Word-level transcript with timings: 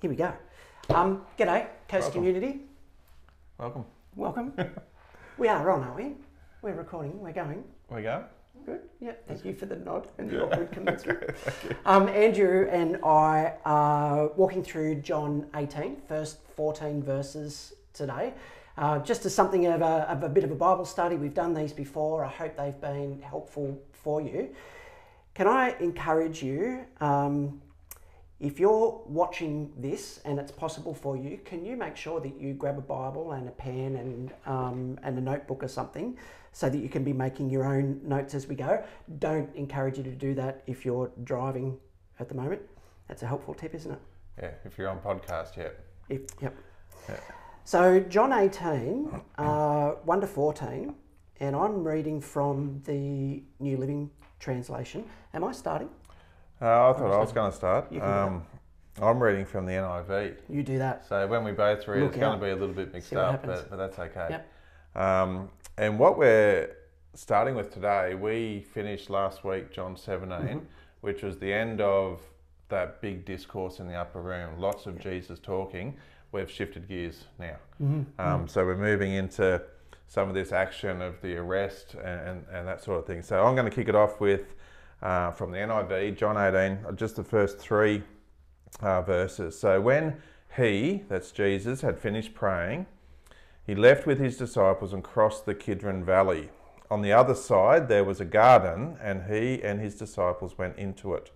Here 0.00 0.10
we 0.10 0.16
go. 0.16 0.32
Um, 0.90 1.22
g'day, 1.38 1.68
Coast 1.88 2.02
Welcome. 2.02 2.12
Community. 2.12 2.60
Welcome. 3.56 3.84
Welcome. 4.14 4.52
we 5.38 5.48
are 5.48 5.70
on, 5.70 5.82
aren't 5.82 5.96
we? 5.96 6.12
We're 6.60 6.74
recording. 6.74 7.18
We're 7.18 7.32
going. 7.32 7.64
We 7.88 8.02
go. 8.02 8.24
Good. 8.66 8.82
Yeah. 9.00 9.12
Thank 9.26 9.46
you 9.46 9.54
for 9.54 9.64
the 9.64 9.76
nod 9.76 10.08
and 10.18 10.28
the 10.28 10.44
awkward 10.44 10.70
commensurate. 10.72 11.34
Um, 11.86 12.08
Andrew 12.08 12.68
and 12.70 12.98
I 13.04 13.54
are 13.64 14.28
walking 14.36 14.62
through 14.62 14.96
John 14.96 15.46
18, 15.54 16.02
first 16.06 16.40
14 16.56 17.02
verses 17.02 17.72
today. 17.94 18.34
Uh, 18.76 18.98
just 18.98 19.24
as 19.24 19.34
something 19.34 19.64
of 19.64 19.80
a, 19.80 20.10
of 20.10 20.22
a 20.24 20.28
bit 20.28 20.44
of 20.44 20.50
a 20.50 20.54
Bible 20.54 20.84
study, 20.84 21.16
we've 21.16 21.32
done 21.32 21.54
these 21.54 21.72
before. 21.72 22.22
I 22.22 22.28
hope 22.28 22.58
they've 22.58 22.78
been 22.82 23.22
helpful 23.22 23.80
for 23.92 24.20
you. 24.20 24.54
Can 25.32 25.48
I 25.48 25.74
encourage 25.80 26.42
you, 26.42 26.84
um, 27.00 27.62
if 28.38 28.60
you're 28.60 29.02
watching 29.06 29.72
this 29.78 30.20
and 30.24 30.38
it's 30.38 30.52
possible 30.52 30.92
for 30.92 31.16
you, 31.16 31.38
can 31.44 31.64
you 31.64 31.76
make 31.76 31.96
sure 31.96 32.20
that 32.20 32.38
you 32.38 32.52
grab 32.52 32.76
a 32.76 32.82
Bible 32.82 33.32
and 33.32 33.48
a 33.48 33.52
pen 33.52 33.96
and, 33.96 34.32
um, 34.44 34.98
and 35.02 35.16
a 35.16 35.20
notebook 35.20 35.62
or 35.62 35.68
something 35.68 36.18
so 36.52 36.68
that 36.68 36.78
you 36.78 36.88
can 36.88 37.02
be 37.02 37.14
making 37.14 37.48
your 37.48 37.64
own 37.64 37.98
notes 38.04 38.34
as 38.34 38.46
we 38.46 38.54
go? 38.54 38.84
Don't 39.18 39.54
encourage 39.56 39.96
you 39.96 40.04
to 40.04 40.10
do 40.10 40.34
that 40.34 40.62
if 40.66 40.84
you're 40.84 41.10
driving 41.24 41.78
at 42.20 42.28
the 42.28 42.34
moment. 42.34 42.60
That's 43.08 43.22
a 43.22 43.26
helpful 43.26 43.54
tip, 43.54 43.74
isn't 43.74 43.92
it? 43.92 44.00
Yeah, 44.42 44.50
if 44.64 44.76
you're 44.76 44.90
on 44.90 44.98
podcast 44.98 45.56
yet. 45.56 45.80
If, 46.10 46.22
yep. 46.42 46.54
Yeah. 47.08 47.16
So, 47.64 48.00
John 48.00 48.32
18, 48.32 49.22
uh, 49.38 49.90
1 49.90 50.20
to 50.20 50.26
14, 50.26 50.94
and 51.40 51.56
I'm 51.56 51.84
reading 51.84 52.20
from 52.20 52.82
the 52.84 53.42
New 53.60 53.76
Living 53.76 54.10
Translation. 54.38 55.04
Am 55.32 55.42
I 55.42 55.52
starting? 55.52 55.88
Uh, 56.60 56.90
I 56.90 56.92
thought 56.94 57.12
I 57.12 57.18
was 57.18 57.32
going 57.32 57.50
to 57.50 57.56
start. 57.56 57.92
You 57.92 58.00
can 58.00 58.08
go. 58.08 58.14
Um, 58.14 58.46
I'm 59.02 59.22
reading 59.22 59.44
from 59.44 59.66
the 59.66 59.72
NIV. 59.72 60.36
You 60.48 60.62
do 60.62 60.78
that. 60.78 61.06
So 61.06 61.26
when 61.26 61.44
we 61.44 61.52
both 61.52 61.86
read, 61.86 62.00
Look 62.02 62.12
it's 62.12 62.18
going 62.18 62.38
to 62.38 62.44
be 62.44 62.50
a 62.50 62.56
little 62.56 62.74
bit 62.74 62.94
mixed 62.94 63.12
up, 63.14 63.44
but, 63.44 63.68
but 63.68 63.76
that's 63.76 63.98
okay. 63.98 64.26
Yep. 64.30 64.52
Um, 65.02 65.50
and 65.76 65.98
what 65.98 66.16
we're 66.16 66.74
starting 67.14 67.54
with 67.54 67.72
today, 67.72 68.14
we 68.14 68.64
finished 68.72 69.10
last 69.10 69.44
week 69.44 69.70
John 69.70 69.96
17, 69.96 70.38
Mm-hmm. 70.48 70.58
which 71.02 71.22
was 71.22 71.36
the 71.38 71.52
end 71.52 71.82
of 71.82 72.22
that 72.70 73.02
big 73.02 73.26
discourse 73.26 73.78
in 73.78 73.86
the 73.86 73.94
upper 73.94 74.22
room. 74.22 74.58
Lots 74.58 74.86
of 74.86 74.98
Jesus 74.98 75.38
talking. 75.38 75.96
We've 76.32 76.50
shifted 76.50 76.88
gears 76.88 77.24
now. 77.38 77.56
Mm-hmm. 77.82 78.18
Um, 78.20 78.48
so 78.48 78.64
we're 78.64 78.76
moving 78.78 79.12
into 79.12 79.62
some 80.08 80.28
of 80.28 80.34
this 80.34 80.52
action 80.52 81.02
of 81.02 81.20
the 81.20 81.36
arrest 81.36 81.94
and, 81.94 82.20
and, 82.28 82.44
and 82.50 82.66
that 82.66 82.82
sort 82.82 82.98
of 82.98 83.06
thing. 83.06 83.22
So 83.22 83.44
I'm 83.44 83.54
going 83.54 83.68
to 83.68 83.74
kick 83.74 83.88
it 83.88 83.94
off 83.94 84.20
with 84.20 84.54
uh, 85.02 85.30
from 85.32 85.50
the 85.50 85.58
NIV, 85.58 86.16
John 86.16 86.36
18, 86.36 86.96
just 86.96 87.16
the 87.16 87.24
first 87.24 87.58
three 87.58 88.02
uh, 88.80 89.02
verses. 89.02 89.58
So 89.58 89.80
when 89.80 90.20
he, 90.56 91.02
that's 91.08 91.32
Jesus, 91.32 91.80
had 91.80 91.98
finished 91.98 92.34
praying, 92.34 92.86
he 93.66 93.74
left 93.74 94.06
with 94.06 94.18
his 94.18 94.36
disciples 94.36 94.92
and 94.92 95.02
crossed 95.02 95.44
the 95.44 95.54
Kidron 95.54 96.04
Valley. 96.04 96.50
On 96.90 97.02
the 97.02 97.12
other 97.12 97.34
side, 97.34 97.88
there 97.88 98.04
was 98.04 98.20
a 98.20 98.24
garden, 98.24 98.96
and 99.02 99.24
he 99.24 99.60
and 99.62 99.80
his 99.80 99.96
disciples 99.96 100.56
went 100.56 100.78
into 100.78 101.14
it. 101.14 101.32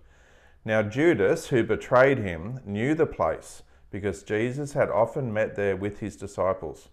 Now, 0.63 0.81
Judas, 0.81 1.47
who 1.47 1.63
betrayed 1.63 2.19
him, 2.19 2.61
knew 2.65 2.95
the 2.95 3.05
place 3.05 3.63
because 3.89 4.23
Jesus 4.23 4.73
had 4.73 4.89
often 4.89 5.33
met 5.33 5.55
there 5.55 5.75
with 5.75 5.99
his 5.99 6.15
disciples. 6.15 6.87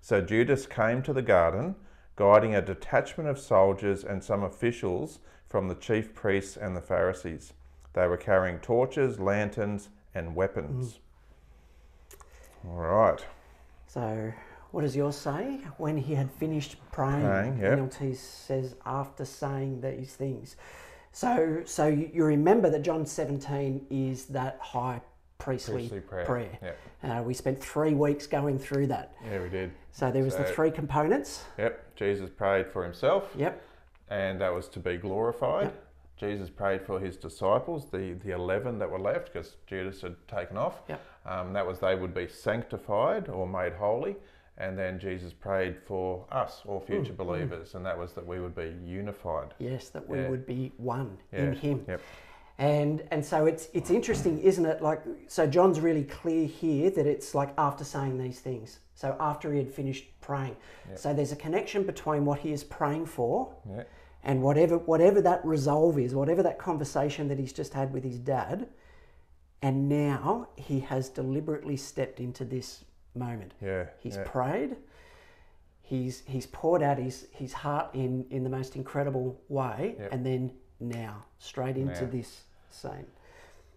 So 0.00 0.20
Judas 0.20 0.66
came 0.66 1.02
to 1.02 1.12
the 1.12 1.22
garden, 1.22 1.74
guiding 2.14 2.54
a 2.54 2.62
detachment 2.62 3.28
of 3.28 3.40
soldiers 3.40 4.04
and 4.04 4.22
some 4.22 4.44
officials 4.44 5.18
from 5.54 5.68
the 5.68 5.74
chief 5.76 6.12
priests 6.16 6.56
and 6.56 6.76
the 6.76 6.80
Pharisees. 6.80 7.52
They 7.92 8.08
were 8.08 8.16
carrying 8.16 8.58
torches, 8.58 9.20
lanterns, 9.20 9.88
and 10.12 10.34
weapons. 10.34 10.98
All 12.66 12.74
right. 12.74 13.24
So, 13.86 14.32
what 14.72 14.80
does 14.80 14.96
yours 14.96 15.14
say? 15.14 15.60
When 15.76 15.96
he 15.96 16.12
had 16.12 16.28
finished 16.28 16.74
praying, 16.90 17.20
Praying, 17.20 17.58
yep. 17.60 17.78
NLT 17.78 18.16
says 18.16 18.74
after 18.84 19.24
saying 19.24 19.80
these 19.80 20.16
things. 20.16 20.56
So, 21.12 21.62
so 21.64 21.86
you 21.86 22.24
remember 22.24 22.68
that 22.70 22.82
John 22.82 23.06
17 23.06 23.86
is 23.90 24.24
that 24.24 24.58
high 24.60 25.00
priestly, 25.38 25.82
Priestly 25.82 26.00
prayer. 26.00 26.24
prayer. 26.24 26.58
Yep. 26.62 26.78
Uh, 27.04 27.22
we 27.22 27.32
spent 27.32 27.62
three 27.62 27.94
weeks 27.94 28.26
going 28.26 28.58
through 28.58 28.88
that. 28.88 29.14
Yeah, 29.24 29.40
we 29.40 29.50
did. 29.50 29.70
So 29.92 30.10
there 30.10 30.24
was 30.24 30.34
the 30.34 30.42
three 30.42 30.72
components. 30.72 31.44
Yep. 31.58 31.94
Jesus 31.94 32.28
prayed 32.28 32.66
for 32.72 32.82
himself, 32.82 33.30
Yep. 33.36 33.62
And 34.14 34.40
that 34.40 34.54
was 34.54 34.68
to 34.68 34.78
be 34.80 34.96
glorified. 34.96 35.64
Yep. 35.64 35.80
Jesus 36.16 36.48
prayed 36.48 36.82
for 36.86 37.00
his 37.00 37.16
disciples, 37.16 37.86
the, 37.90 38.14
the 38.24 38.30
11 38.32 38.78
that 38.78 38.88
were 38.88 39.00
left, 39.00 39.32
because 39.32 39.56
Judas 39.66 40.00
had 40.00 40.14
taken 40.28 40.56
off. 40.56 40.82
Yep. 40.88 41.00
Um, 41.26 41.52
that 41.52 41.66
was 41.66 41.80
they 41.80 41.96
would 41.96 42.14
be 42.14 42.28
sanctified 42.28 43.28
or 43.28 43.46
made 43.48 43.72
holy. 43.72 44.14
And 44.56 44.78
then 44.78 45.00
Jesus 45.00 45.32
prayed 45.32 45.76
for 45.84 46.24
us, 46.30 46.62
all 46.64 46.78
future 46.78 47.12
Mm, 47.12 47.16
believers, 47.16 47.74
and 47.74 47.84
that 47.84 47.98
was 47.98 48.12
that 48.12 48.24
we 48.24 48.38
would 48.38 48.54
be 48.54 48.72
unified. 48.86 49.52
Yes, 49.58 49.88
that 49.88 50.08
we 50.08 50.18
Yeah. 50.20 50.28
would 50.30 50.46
be 50.46 50.72
one 50.76 51.18
Yeah. 51.32 51.38
in 51.40 51.52
Him. 51.54 51.84
Yep. 51.88 52.00
And 52.58 53.02
and 53.10 53.24
so 53.24 53.46
it's 53.46 53.68
it's 53.72 53.90
interesting, 53.90 54.38
isn't 54.38 54.64
it? 54.64 54.80
Like 54.80 55.02
so, 55.26 55.44
John's 55.48 55.80
really 55.80 56.04
clear 56.04 56.46
here 56.46 56.88
that 56.90 57.04
it's 57.04 57.34
like 57.34 57.52
after 57.58 57.82
saying 57.82 58.16
these 58.18 58.38
things. 58.38 58.78
So 58.94 59.16
after 59.18 59.50
he 59.52 59.58
had 59.58 59.72
finished 59.72 60.04
praying, 60.20 60.56
Yeah. 60.88 60.94
so 60.94 61.12
there's 61.12 61.32
a 61.32 61.36
connection 61.46 61.82
between 61.82 62.24
what 62.24 62.38
he 62.38 62.52
is 62.52 62.62
praying 62.62 63.06
for 63.06 63.52
Yeah. 63.68 63.82
And 64.24 64.42
whatever 64.42 64.78
whatever 64.78 65.20
that 65.22 65.44
resolve 65.44 65.98
is, 65.98 66.14
whatever 66.14 66.42
that 66.42 66.58
conversation 66.58 67.28
that 67.28 67.38
he's 67.38 67.52
just 67.52 67.74
had 67.74 67.92
with 67.92 68.02
his 68.02 68.18
dad, 68.18 68.68
and 69.62 69.88
now 69.88 70.48
he 70.56 70.80
has 70.80 71.08
deliberately 71.08 71.76
stepped 71.76 72.20
into 72.20 72.44
this 72.44 72.84
moment. 73.14 73.52
Yeah. 73.62 73.86
He's 74.00 74.16
yeah. 74.16 74.24
prayed. 74.24 74.76
He's 75.82 76.22
he's 76.26 76.46
poured 76.46 76.82
out 76.82 76.98
his 76.98 77.26
his 77.32 77.52
heart 77.52 77.94
in 77.94 78.26
in 78.30 78.42
the 78.42 78.50
most 78.50 78.74
incredible 78.76 79.38
way, 79.48 79.96
Yep. 79.98 80.12
and 80.12 80.26
then 80.26 80.52
now 80.80 81.24
straight 81.38 81.76
into 81.76 82.04
Now. 82.04 82.10
this 82.10 82.44
scene. 82.70 83.06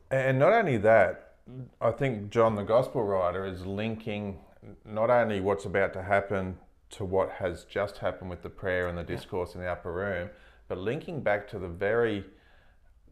And 0.10 0.40
not 0.40 0.54
only 0.54 0.78
that, 0.78 1.34
I 1.82 1.92
think 1.92 2.30
John, 2.30 2.56
the 2.56 2.64
gospel 2.64 3.04
writer, 3.04 3.46
is 3.46 3.66
linking 3.66 4.40
not 4.86 5.10
only 5.10 5.42
what's 5.42 5.66
about 5.66 5.92
to 5.94 6.02
happen 6.02 6.58
to 6.92 7.06
what 7.06 7.32
has 7.32 7.66
just 7.66 7.98
happened 7.98 8.30
with 8.30 8.42
the 8.42 8.50
prayer 8.50 8.88
and 8.88 8.98
the 8.98 9.04
discourse 9.04 9.56
in 9.56 9.62
the 9.62 9.68
upper 9.68 9.92
room, 9.92 10.30
but 10.68 10.78
linking 10.78 11.22
back 11.22 11.48
to 11.50 11.60
the 11.60 11.68
very 11.68 12.26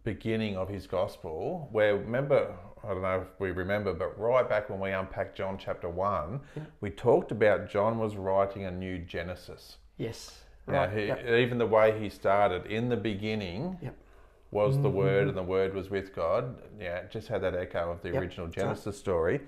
beginning 0.04 0.56
of 0.56 0.70
his 0.70 0.88
gospel, 0.88 1.68
where 1.72 1.98
remember, 1.98 2.54
I 2.84 2.90
don't 2.90 3.02
know 3.02 3.22
if 3.22 3.40
we 3.40 3.52
remember, 3.52 3.94
but 3.94 4.18
right 4.20 4.48
back 4.48 4.70
when 4.70 4.80
we 4.80 4.92
unpacked 4.92 5.36
John 5.36 5.58
chapter 5.58 5.90
1, 5.90 6.40
we 6.80 6.92
talked 6.92 7.32
about 7.32 7.70
John 7.70 7.98
was 7.98 8.16
writing 8.16 8.66
a 8.66 8.72
new 8.72 9.00
Genesis. 9.00 9.78
Yes. 9.98 10.40
Right. 10.68 10.92
he, 10.92 11.06
yep. 11.08 11.26
even 11.28 11.58
the 11.58 11.66
way 11.66 12.00
he 12.00 12.10
started, 12.10 12.66
in 12.68 12.90
the 12.90 12.98
beginning, 12.98 13.78
Yep. 13.82 13.96
was 14.52 14.78
the 14.78 14.88
mm-hmm. 14.88 14.98
Word, 14.98 15.28
and 15.28 15.38
the 15.38 15.44
Word 15.44 15.74
was 15.74 15.90
with 15.90 16.16
God. 16.16 16.56
Yeah, 16.80 17.04
just 17.08 17.28
had 17.28 17.42
that 17.44 17.56
echo 17.56 17.92
of 17.92 18.02
the 18.02 18.10
Yep, 18.10 18.22
original. 18.22 18.48
Genesis 18.48 18.98
story. 18.98 19.42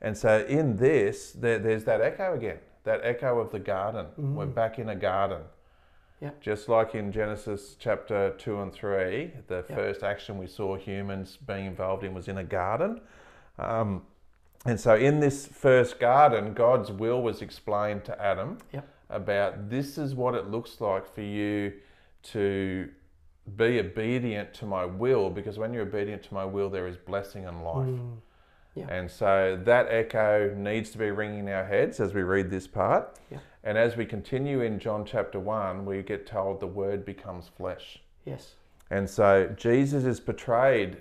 And 0.00 0.16
so 0.16 0.44
in 0.46 0.76
this, 0.76 1.32
there, 1.32 1.58
there's 1.58 1.84
that 1.84 2.00
echo 2.00 2.34
again, 2.34 2.58
that 2.84 3.00
echo 3.02 3.38
of 3.40 3.50
the 3.50 3.58
garden. 3.58 4.06
We're 4.16 4.46
back 4.46 4.78
in 4.78 4.88
a 4.88 4.94
garden. 4.94 5.42
Yep. 6.20 6.40
Just 6.40 6.68
like 6.68 6.94
in 6.94 7.12
Genesis 7.12 7.76
chapter 7.78 8.30
2 8.38 8.60
and 8.62 8.72
3, 8.72 9.32
the 9.48 9.62
first 9.64 10.02
action 10.02 10.38
we 10.38 10.46
saw 10.46 10.76
humans 10.76 11.36
being 11.36 11.66
involved 11.66 12.04
in 12.04 12.14
was 12.14 12.28
in 12.28 12.38
a 12.38 12.44
garden. 12.44 13.00
Um, 13.58 14.02
and 14.64 14.78
so 14.80 14.94
in 14.94 15.20
this 15.20 15.46
first 15.46 15.98
garden, 16.00 16.54
God's 16.54 16.90
will 16.90 17.20
was 17.22 17.42
explained 17.42 18.04
to 18.06 18.22
Adam 18.22 18.58
Yep. 18.72 18.88
about 19.10 19.68
this 19.68 19.98
is 19.98 20.14
what 20.14 20.34
it 20.34 20.50
looks 20.50 20.80
like 20.80 21.06
for 21.12 21.20
you 21.20 21.72
to 22.24 22.88
be 23.56 23.78
obedient 23.78 24.54
to 24.54 24.64
my 24.64 24.86
will 24.86 25.28
because 25.28 25.58
when 25.58 25.74
you're 25.74 25.82
obedient 25.82 26.22
to 26.22 26.32
my 26.32 26.46
will 26.46 26.70
there 26.70 26.86
is 26.86 26.96
blessing 26.96 27.44
and 27.44 27.62
life 27.62 27.86
Mm. 27.86 28.16
Yeah. 28.74 28.86
and 28.88 29.10
so 29.10 29.58
that 29.64 29.86
echo 29.88 30.52
needs 30.56 30.90
to 30.90 30.98
be 30.98 31.10
ringing 31.10 31.40
in 31.40 31.48
our 31.48 31.64
heads 31.64 32.00
as 32.00 32.12
we 32.12 32.22
read 32.22 32.50
this 32.50 32.66
part 32.66 33.18
Yeah. 33.30 33.38
and 33.62 33.78
as 33.78 33.96
we 33.96 34.04
continue 34.04 34.62
in 34.62 34.78
john 34.80 35.04
chapter 35.04 35.38
1 35.38 35.84
we 35.84 36.02
get 36.02 36.26
told 36.26 36.58
the 36.60 36.66
word 36.66 37.04
becomes 37.04 37.48
flesh 37.56 38.00
Yes. 38.24 38.54
and 38.90 39.08
so 39.08 39.46
jesus 39.56 40.04
is 40.04 40.18
portrayed 40.20 40.96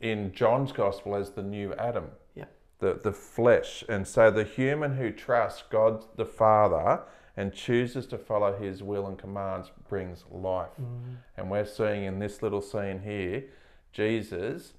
in 0.00 0.32
john's 0.32 0.70
gospel 0.72 1.16
as 1.16 1.30
the 1.30 1.42
new 1.42 1.74
adam 1.74 2.06
Yep. 2.36 2.50
the, 2.78 3.00
the 3.02 3.12
flesh. 3.12 3.82
And 3.88 4.06
so 4.06 4.30
the 4.30 4.44
human 4.44 4.96
who 4.96 5.10
trusts 5.10 5.64
God 5.70 6.04
the 6.16 6.26
Father 6.26 7.00
and 7.38 7.52
chooses 7.52 8.06
to 8.08 8.18
follow 8.18 8.54
his 8.56 8.82
will 8.82 9.06
and 9.06 9.16
commands 9.18 9.70
brings 9.88 10.24
life. 10.30 10.68
Mm. 10.80 11.16
And 11.38 11.50
we're 11.50 11.64
seeing 11.66 12.04
in 12.04 12.18
this 12.18 12.42
little 12.42 12.60
scene 12.62 13.00
here, 13.00 13.44
Jesus 13.92 14.74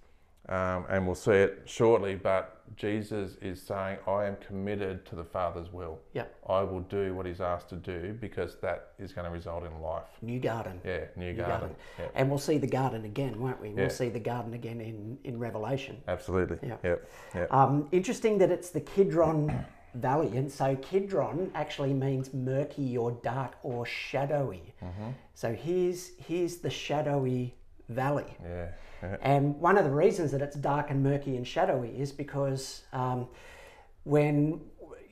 um, 0.50 0.86
and 0.90 1.06
we'll 1.06 1.16
see 1.16 1.32
it 1.32 1.64
shortly. 1.66 2.16
But 2.16 2.54
Jesus 2.76 3.36
is 3.42 3.62
saying, 3.62 3.98
I 4.08 4.26
am 4.26 4.36
committed 4.38 5.06
to 5.08 5.16
the 5.16 5.24
Father's 5.24 5.72
will. 5.72 6.00
Yep. 6.14 6.36
I 6.50 6.62
will 6.64 6.82
do 6.82 7.14
what 7.16 7.26
He's 7.26 7.42
asked 7.42 7.70
to 7.70 7.76
do 7.76 8.16
because 8.20 8.56
that 8.62 8.90
is 9.00 9.14
going 9.14 9.26
to 9.26 9.32
result 9.32 9.64
in 9.66 9.82
life. 9.82 10.04
New 10.22 10.40
garden. 10.40 10.80
Yeah, 10.86 11.06
new, 11.16 11.28
New 11.28 11.34
garden. 11.34 11.60
garden. 11.60 11.76
Yeah, 12.00 12.06
And 12.16 12.30
we'll 12.30 12.40
see 12.40 12.58
the 12.58 12.68
garden 12.68 13.06
again, 13.06 13.40
won't 13.40 13.62
we? 13.62 13.70
We'll 13.70 13.90
see 13.90 14.10
the 14.10 14.20
garden 14.20 14.54
again 14.54 14.82
in, 14.82 15.18
in 15.24 15.40
Revelation. 15.40 15.98
absolutely. 16.08 16.60
Yeah. 16.62 16.76
Yep. 16.84 17.10
Yep. 17.36 17.54
Um, 17.54 17.88
interesting 17.92 18.38
that 18.40 18.52
it's 18.52 18.70
the 18.70 18.82
Kidron 18.82 19.66
Valley, 19.96 20.38
and 20.38 20.52
so 20.52 20.76
Kidron 20.76 21.50
actually 21.56 21.94
means 21.94 22.34
murky 22.34 22.98
or 22.98 23.12
dark 23.24 23.56
or 23.64 23.86
shadowy. 23.86 24.74
Mm-hmm. 24.84 25.10
So 25.34 25.54
here's 25.54 26.12
here's 26.20 26.58
the 26.58 26.70
shadowy 26.70 27.56
valley, 27.90 28.38
yeah. 28.44 28.68
and 29.22 29.56
one 29.60 29.78
of 29.78 29.86
the 29.86 29.92
reasons 29.92 30.32
that 30.32 30.42
it's 30.42 30.56
dark 30.56 30.90
and 30.90 31.04
murky 31.04 31.36
and 31.38 31.48
shadowy 31.48 31.90
is 31.90 32.12
because 32.12 32.84
um, 32.94 33.28
when 34.04 34.62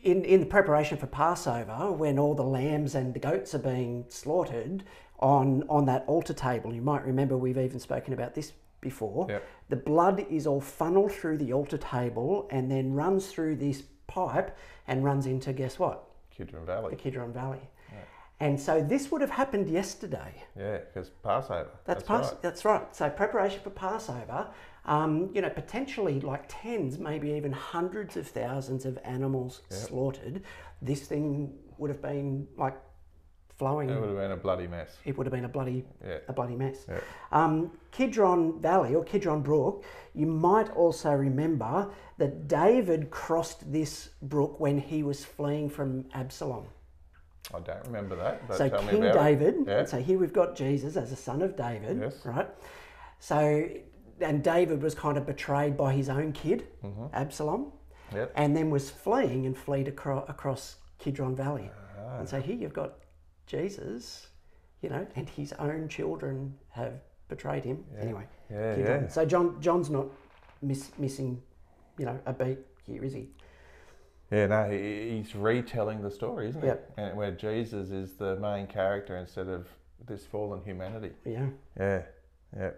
in, 0.03 0.23
in 0.23 0.39
the 0.39 0.45
preparation 0.45 0.97
for 0.97 1.07
Passover, 1.07 1.91
when 1.91 2.19
all 2.19 2.35
the 2.35 2.43
lambs 2.43 2.95
and 2.95 3.13
the 3.13 3.19
goats 3.19 3.55
are 3.55 3.59
being 3.59 4.05
slaughtered 4.07 4.83
on 5.19 5.63
on 5.69 5.85
that 5.85 6.03
altar 6.07 6.33
table, 6.33 6.73
you 6.73 6.81
might 6.81 7.05
remember 7.05 7.37
we've 7.37 7.57
even 7.57 7.79
spoken 7.79 8.13
about 8.13 8.35
this 8.35 8.53
before. 8.81 9.25
Yep. 9.29 9.43
The 9.69 9.75
blood 9.75 10.25
is 10.29 10.45
all 10.45 10.61
funneled 10.61 11.11
through 11.11 11.37
the 11.39 11.51
altar 11.53 11.77
table 11.77 12.47
and 12.51 12.69
then 12.71 12.93
runs 12.93 13.27
through 13.27 13.55
this 13.55 13.81
pipe 14.07 14.55
and 14.87 15.03
runs 15.03 15.25
into 15.25 15.51
guess 15.53 15.79
what? 15.79 16.03
Kidron 16.29 16.65
The 16.65 16.71
Valley. 16.73 16.95
Kidron 16.95 17.33
Valley. 17.33 17.61
And 18.39 18.59
so 18.59 18.81
this 18.81 19.11
would 19.11 19.21
have 19.21 19.29
happened 19.29 19.69
yesterday. 19.69 20.43
Yeah, 20.57 20.79
because 20.79 21.09
Passover. 21.23 21.69
That's, 21.85 22.03
That's, 22.03 22.07
Pas- 22.07 22.31
right. 22.33 22.41
that's 22.41 22.65
right. 22.65 22.95
So 22.95 23.09
preparation 23.09 23.61
for 23.61 23.69
Passover, 23.69 24.49
um, 24.85 25.29
you 25.33 25.41
know, 25.41 25.49
potentially 25.49 26.19
like 26.19 26.43
tens, 26.47 26.99
maybe 26.99 27.31
even 27.31 27.51
hundreds 27.53 28.17
of 28.17 28.27
thousands 28.27 28.85
of 28.85 28.99
animals 29.05 29.61
Yep. 29.71 29.79
slaughtered. 29.79 30.41
This 30.81 31.07
thing 31.07 31.53
would 31.77 31.89
have 31.89 32.01
been 32.01 32.47
like 32.57 32.75
flowing. 33.57 33.89
It 33.89 33.97
would 33.99 34.09
have 34.09 34.17
been 34.17 34.31
a 34.31 34.37
bloody 34.37 34.67
mess. 34.67 34.97
It 35.05 35.17
would 35.17 35.25
have 35.27 35.33
been 35.33 35.45
a 35.45 35.49
bloody 35.49 35.85
Yeah. 36.05 36.17
a 36.27 36.33
bloody 36.33 36.57
mess. 36.57 36.85
Yeah. 36.89 36.99
Um, 37.31 37.71
Kidron 37.91 38.59
Valley 38.61 38.95
or 38.95 39.03
Kidron 39.05 39.41
Brook, 39.43 39.85
you 40.13 40.25
might 40.25 40.69
also 40.71 41.11
remember 41.13 41.89
that 42.17 42.49
David 42.49 43.11
crossed 43.11 43.71
this 43.71 44.09
brook 44.21 44.59
when 44.59 44.77
he 44.77 45.03
was 45.03 45.23
fleeing 45.23 45.69
from 45.69 46.05
Absalom. 46.13 46.65
I 47.53 47.59
don't 47.59 47.85
remember 47.85 48.15
that. 48.15 48.47
But 48.47 48.57
so 48.57 48.69
tell 48.69 48.83
King 48.83 49.01
me 49.01 49.07
about 49.07 49.23
David. 49.23 49.55
Yeah. 49.67 49.85
so 49.85 50.01
here 50.01 50.17
we've 50.17 50.33
got 50.33 50.55
Jesus 50.55 50.95
as 50.97 51.11
a 51.11 51.15
son 51.15 51.41
of 51.41 51.55
David, 51.55 51.99
Yes. 52.01 52.25
right? 52.25 52.47
So, 53.19 53.67
and 54.21 54.43
David 54.43 54.81
was 54.81 54.95
kind 54.95 55.17
of 55.17 55.25
betrayed 55.25 55.75
by 55.77 55.93
his 55.93 56.09
own 56.09 56.31
kid, 56.31 56.67
Mm-hmm. 56.83 57.05
Absalom, 57.13 57.71
Yep. 58.13 58.31
and 58.35 58.55
then 58.55 58.69
was 58.69 58.89
fleeing 58.89 59.45
and 59.45 59.57
fled 59.57 59.87
across, 59.87 60.29
across 60.29 60.75
Kidron 60.99 61.35
Valley. 61.35 61.69
Ah. 61.99 62.19
And 62.19 62.29
so 62.29 62.39
here 62.39 62.55
you've 62.55 62.73
got 62.73 62.93
Jesus, 63.47 64.27
you 64.81 64.89
know, 64.89 65.05
and 65.15 65.27
his 65.29 65.53
own 65.53 65.87
children 65.87 66.55
have 66.69 66.93
betrayed 67.27 67.63
him. 67.63 67.83
Yeah. 67.93 68.01
Anyway, 68.01 68.23
Yeah, 68.51 68.75
Kidron. 68.75 69.01
yeah. 69.03 69.07
So 69.09 69.25
John 69.25 69.59
John's 69.61 69.89
not 69.89 70.07
miss, 70.61 70.91
missing, 70.97 71.41
you 71.97 72.05
know, 72.05 72.19
a 72.25 72.33
beat 72.33 72.59
here, 72.85 73.03
is 73.03 73.13
he? 73.13 73.29
Yeah, 74.31 74.47
no, 74.47 74.69
he's 74.69 75.35
retelling 75.35 76.01
the 76.01 76.09
story, 76.11 76.49
isn't 76.49 76.63
Yep. 76.63 76.93
it? 76.97 77.01
And 77.01 77.17
where 77.17 77.31
Jesus 77.31 77.91
is 77.91 78.13
the 78.13 78.35
main 78.37 78.65
character 78.67 79.17
instead 79.17 79.47
of 79.47 79.67
this 80.05 80.25
fallen 80.25 80.61
humanity. 80.63 81.11
Yeah. 81.23 81.47
Yeah, 81.79 82.01
yeah. 82.55 82.71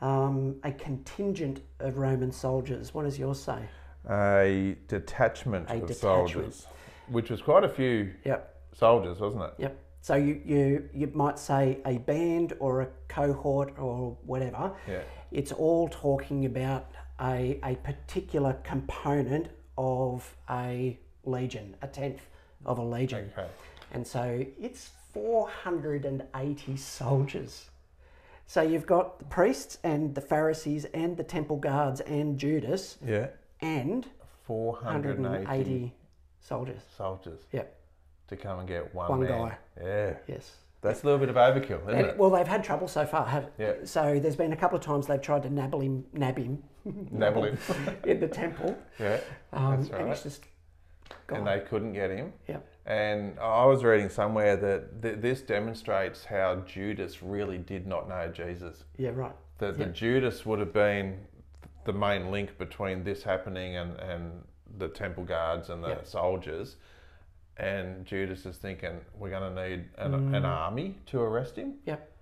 Um, 0.00 0.56
a 0.62 0.72
contingent 0.72 1.62
of 1.80 1.96
Roman 1.96 2.30
soldiers. 2.32 2.92
What 2.92 3.04
does 3.04 3.18
yours 3.18 3.40
say? 3.40 3.58
A 4.10 4.76
detachment 4.88 5.68
A 5.70 5.74
of 5.74 5.80
detachment. 5.86 5.98
soldiers, 5.98 6.66
which 7.08 7.30
was 7.30 7.40
quite 7.40 7.64
a 7.64 7.68
few 7.68 8.12
Yep. 8.24 8.54
soldiers, 8.72 9.20
wasn't 9.20 9.44
it? 9.44 9.54
Yep. 9.58 9.78
So 10.02 10.14
you, 10.14 10.40
you 10.44 10.88
you 10.92 11.06
might 11.14 11.38
say 11.38 11.78
a 11.84 11.98
band 11.98 12.52
or 12.60 12.82
a 12.82 12.88
cohort 13.08 13.76
or 13.78 14.16
whatever. 14.24 14.72
Yeah, 14.86 15.00
It's 15.32 15.50
all 15.50 15.88
talking 15.88 16.44
about 16.44 16.86
a, 17.20 17.58
a 17.64 17.74
particular 17.76 18.52
component 18.62 19.48
of 19.78 20.36
a 20.50 20.98
legion, 21.24 21.74
a 21.82 21.86
tenth 21.86 22.22
of 22.64 22.78
a 22.78 22.82
legion. 22.82 23.30
okay. 23.36 23.48
And 23.92 24.06
so 24.06 24.44
it's 24.60 24.90
480 25.12 26.76
soldiers. 26.76 27.70
So 28.46 28.62
you've 28.62 28.86
got 28.86 29.18
the 29.18 29.24
priests 29.24 29.78
and 29.82 30.14
the 30.14 30.20
Pharisees 30.20 30.84
and 30.86 31.16
the 31.16 31.24
temple 31.24 31.56
guards 31.56 32.00
and 32.02 32.38
Judas 32.38 32.96
Yeah, 33.04 33.28
and 33.60 34.06
480, 34.44 35.22
180 35.22 35.94
soldiers. 36.40 36.82
soldiers 36.96 37.40
Yep. 37.52 37.76
to 38.28 38.36
come 38.36 38.60
and 38.60 38.68
get 38.68 38.94
one, 38.94 39.08
One 39.10 39.20
man. 39.20 39.28
guy. 39.48 39.58
Yeah, 39.82 40.14
Yes. 40.28 40.52
that's 40.80 41.02
a 41.02 41.06
little 41.06 41.18
bit 41.18 41.28
of 41.28 41.34
overkill, 41.36 41.82
isn't 41.82 41.94
And, 41.94 42.06
it? 42.08 42.16
well, 42.18 42.30
they've 42.30 42.46
had 42.46 42.62
trouble 42.62 42.86
so 42.88 43.04
far. 43.04 43.26
Have, 43.26 43.50
Yeah. 43.58 43.72
So 43.84 44.20
there's 44.20 44.36
been 44.36 44.52
a 44.52 44.56
couple 44.56 44.78
of 44.78 44.84
times 44.84 45.06
they've 45.08 45.20
tried 45.20 45.42
to 45.42 45.50
nabble 45.50 45.80
him, 45.80 46.06
nab 46.12 46.38
him 46.38 46.62
Nabble 47.10 47.44
in 48.04 48.20
the 48.20 48.28
temple, 48.28 48.76
yeah, 48.98 49.20
um, 49.52 49.76
That's 49.76 49.88
and 49.90 49.98
right. 50.06 50.08
he's 50.14 50.22
just 50.22 50.42
gone. 51.26 51.38
and 51.38 51.46
they 51.46 51.60
couldn't 51.68 51.92
get 51.92 52.10
him. 52.10 52.32
Yep. 52.48 52.66
And 52.86 53.38
I 53.40 53.64
was 53.64 53.82
reading 53.82 54.08
somewhere 54.08 54.56
that 54.56 55.02
th- 55.02 55.18
this 55.20 55.40
demonstrates 55.42 56.24
how 56.24 56.56
Judas 56.66 57.22
really 57.22 57.58
did 57.58 57.86
not 57.86 58.08
know 58.08 58.28
Jesus. 58.32 58.84
yeah, 58.96 59.10
right. 59.14 59.34
That 59.58 59.78
the 59.78 59.86
Judas 59.86 60.44
would 60.46 60.58
have 60.60 60.72
been 60.74 61.18
the 61.84 61.92
main 61.92 62.30
link 62.30 62.58
between 62.58 63.02
this 63.04 63.22
happening 63.22 63.76
and, 63.76 63.96
and 63.98 64.42
the 64.78 64.88
temple 64.88 65.24
guards 65.24 65.70
and 65.70 65.82
the 65.82 65.88
Yeah. 65.88 66.02
soldiers. 66.04 66.76
And 67.56 68.04
Judas 68.04 68.44
is 68.44 68.58
thinking, 68.58 69.00
we're 69.18 69.30
going 69.30 69.54
to 69.54 69.68
need 69.68 69.84
an, 69.96 70.12
Mm. 70.12 70.36
an 70.36 70.44
army 70.44 70.98
to 71.06 71.20
arrest 71.22 71.56
him. 71.56 71.76
Yep. 71.86 72.12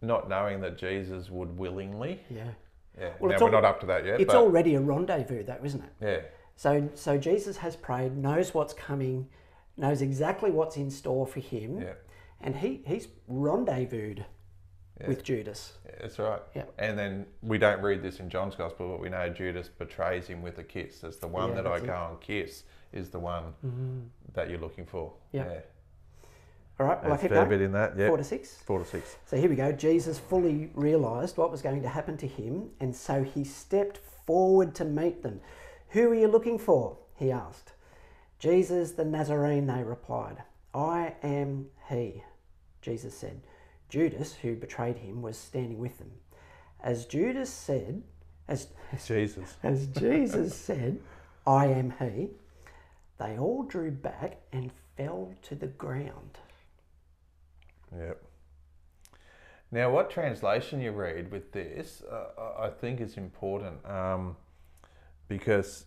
Not 0.00 0.28
knowing 0.30 0.62
that 0.62 0.78
Jesus 0.78 1.28
would 1.30 1.58
willingly. 1.58 2.20
Yeah. 2.30 2.48
Yeah. 2.98 3.10
Well, 3.18 3.30
now 3.32 3.38
we're 3.38 3.46
al- 3.46 3.52
not 3.52 3.64
up 3.64 3.80
to 3.80 3.86
that 3.86 4.04
yet. 4.04 4.20
It's 4.20 4.34
already 4.34 4.74
a 4.74 4.80
rendezvous, 4.80 5.42
though, 5.44 5.60
isn't 5.62 5.82
it? 5.82 5.92
yeah. 6.00 6.20
So, 6.56 6.90
so 6.94 7.16
Jesus 7.16 7.56
has 7.56 7.76
prayed, 7.76 8.16
knows 8.16 8.52
what's 8.52 8.74
coming, 8.74 9.28
knows 9.76 10.02
exactly 10.02 10.50
what's 10.50 10.76
in 10.76 10.90
store 10.90 11.26
for 11.26 11.40
him, 11.40 11.80
Yeah. 11.80 11.94
and 12.40 12.56
he, 12.56 12.82
he's 12.86 13.08
rendezvoused 13.26 14.20
Yeah. 15.00 15.08
with 15.08 15.24
Judas. 15.24 15.78
Yeah, 15.86 15.92
That's 16.02 16.18
right. 16.18 16.42
Yeah. 16.54 16.64
And 16.78 16.98
then 16.98 17.26
we 17.42 17.56
don't 17.58 17.80
read 17.80 18.02
this 18.02 18.20
in 18.20 18.28
John's 18.28 18.54
gospel, 18.54 18.90
but 18.90 19.00
we 19.00 19.08
know 19.08 19.28
Judas 19.30 19.68
betrays 19.68 20.26
him 20.26 20.42
with 20.42 20.58
a 20.58 20.64
kiss. 20.64 21.02
It's 21.02 21.16
the 21.16 21.26
one 21.26 21.54
that 21.54 21.66
I 21.66 21.78
that's 21.78 21.86
go 21.86 22.08
and 22.10 22.20
kiss 22.20 22.64
is 22.92 23.08
the 23.08 23.18
one 23.18 23.54
mm-hmm. 23.64 24.00
that 24.34 24.50
you're 24.50 24.60
looking 24.60 24.84
for. 24.84 25.14
Yeah. 25.32 25.60
All 26.80 26.86
right, 26.86 27.02
well, 27.02 27.12
I 27.12 27.16
keep 27.16 27.30
fair 27.30 27.38
going. 27.44 27.50
bit 27.50 27.60
in 27.60 27.72
that. 27.72 27.96
Yeah. 27.96 28.08
Four 28.08 28.16
to 28.16 28.24
six. 28.24 28.56
Four 28.64 28.78
to 28.78 28.84
six. 28.84 29.16
So 29.26 29.36
here 29.36 29.48
we 29.48 29.56
go. 29.56 29.72
Jesus 29.72 30.18
fully 30.18 30.70
realized 30.74 31.36
what 31.36 31.50
was 31.50 31.62
going 31.62 31.82
to 31.82 31.88
happen 31.88 32.16
to 32.18 32.26
him, 32.26 32.70
and 32.80 32.94
so 32.94 33.22
he 33.22 33.44
stepped 33.44 33.98
forward 34.26 34.74
to 34.76 34.84
meet 34.84 35.22
them. 35.22 35.40
Who 35.90 36.10
are 36.10 36.14
you 36.14 36.28
looking 36.28 36.58
for? 36.58 36.96
He 37.16 37.30
asked. 37.30 37.72
Jesus 38.38 38.92
the 38.92 39.04
Nazarene, 39.04 39.66
they 39.66 39.82
replied. 39.82 40.42
I 40.74 41.14
am 41.22 41.66
he, 41.88 42.24
Jesus 42.80 43.16
said. 43.16 43.40
Judas, 43.88 44.34
who 44.34 44.56
betrayed 44.56 44.96
him, 44.96 45.20
was 45.20 45.36
standing 45.36 45.78
with 45.78 45.98
them. 45.98 46.10
As 46.80 47.04
Judas 47.04 47.50
said, 47.50 48.02
as, 48.48 48.68
Jesus. 49.06 49.54
as 49.62 49.86
Jesus 49.86 50.54
said, 50.54 50.98
I 51.46 51.66
am 51.66 51.94
he, 51.98 52.30
they 53.18 53.38
all 53.38 53.62
drew 53.62 53.90
back 53.90 54.40
and 54.52 54.72
fell 54.96 55.34
to 55.42 55.54
the 55.54 55.66
ground. 55.66 56.38
Yep. 57.98 58.22
Now, 59.70 59.90
what 59.90 60.10
translation 60.10 60.80
you 60.80 60.92
read 60.92 61.30
with 61.30 61.52
this, 61.52 62.02
uh, 62.02 62.26
I- 62.58 62.70
think 62.70 63.00
is 63.00 63.16
important 63.16 63.84
um, 63.86 64.36
because 65.28 65.86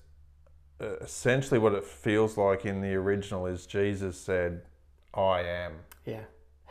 uh, 0.82 0.96
essentially 1.02 1.60
what 1.60 1.74
it 1.74 1.84
feels 1.84 2.36
like 2.38 2.66
in 2.66 2.82
the 2.82 2.96
original 2.96 3.46
is 3.46 3.66
Jesus 3.68 4.20
said, 4.20 4.64
I 5.14 5.42
am. 5.42 5.74
Yeah. 6.06 6.22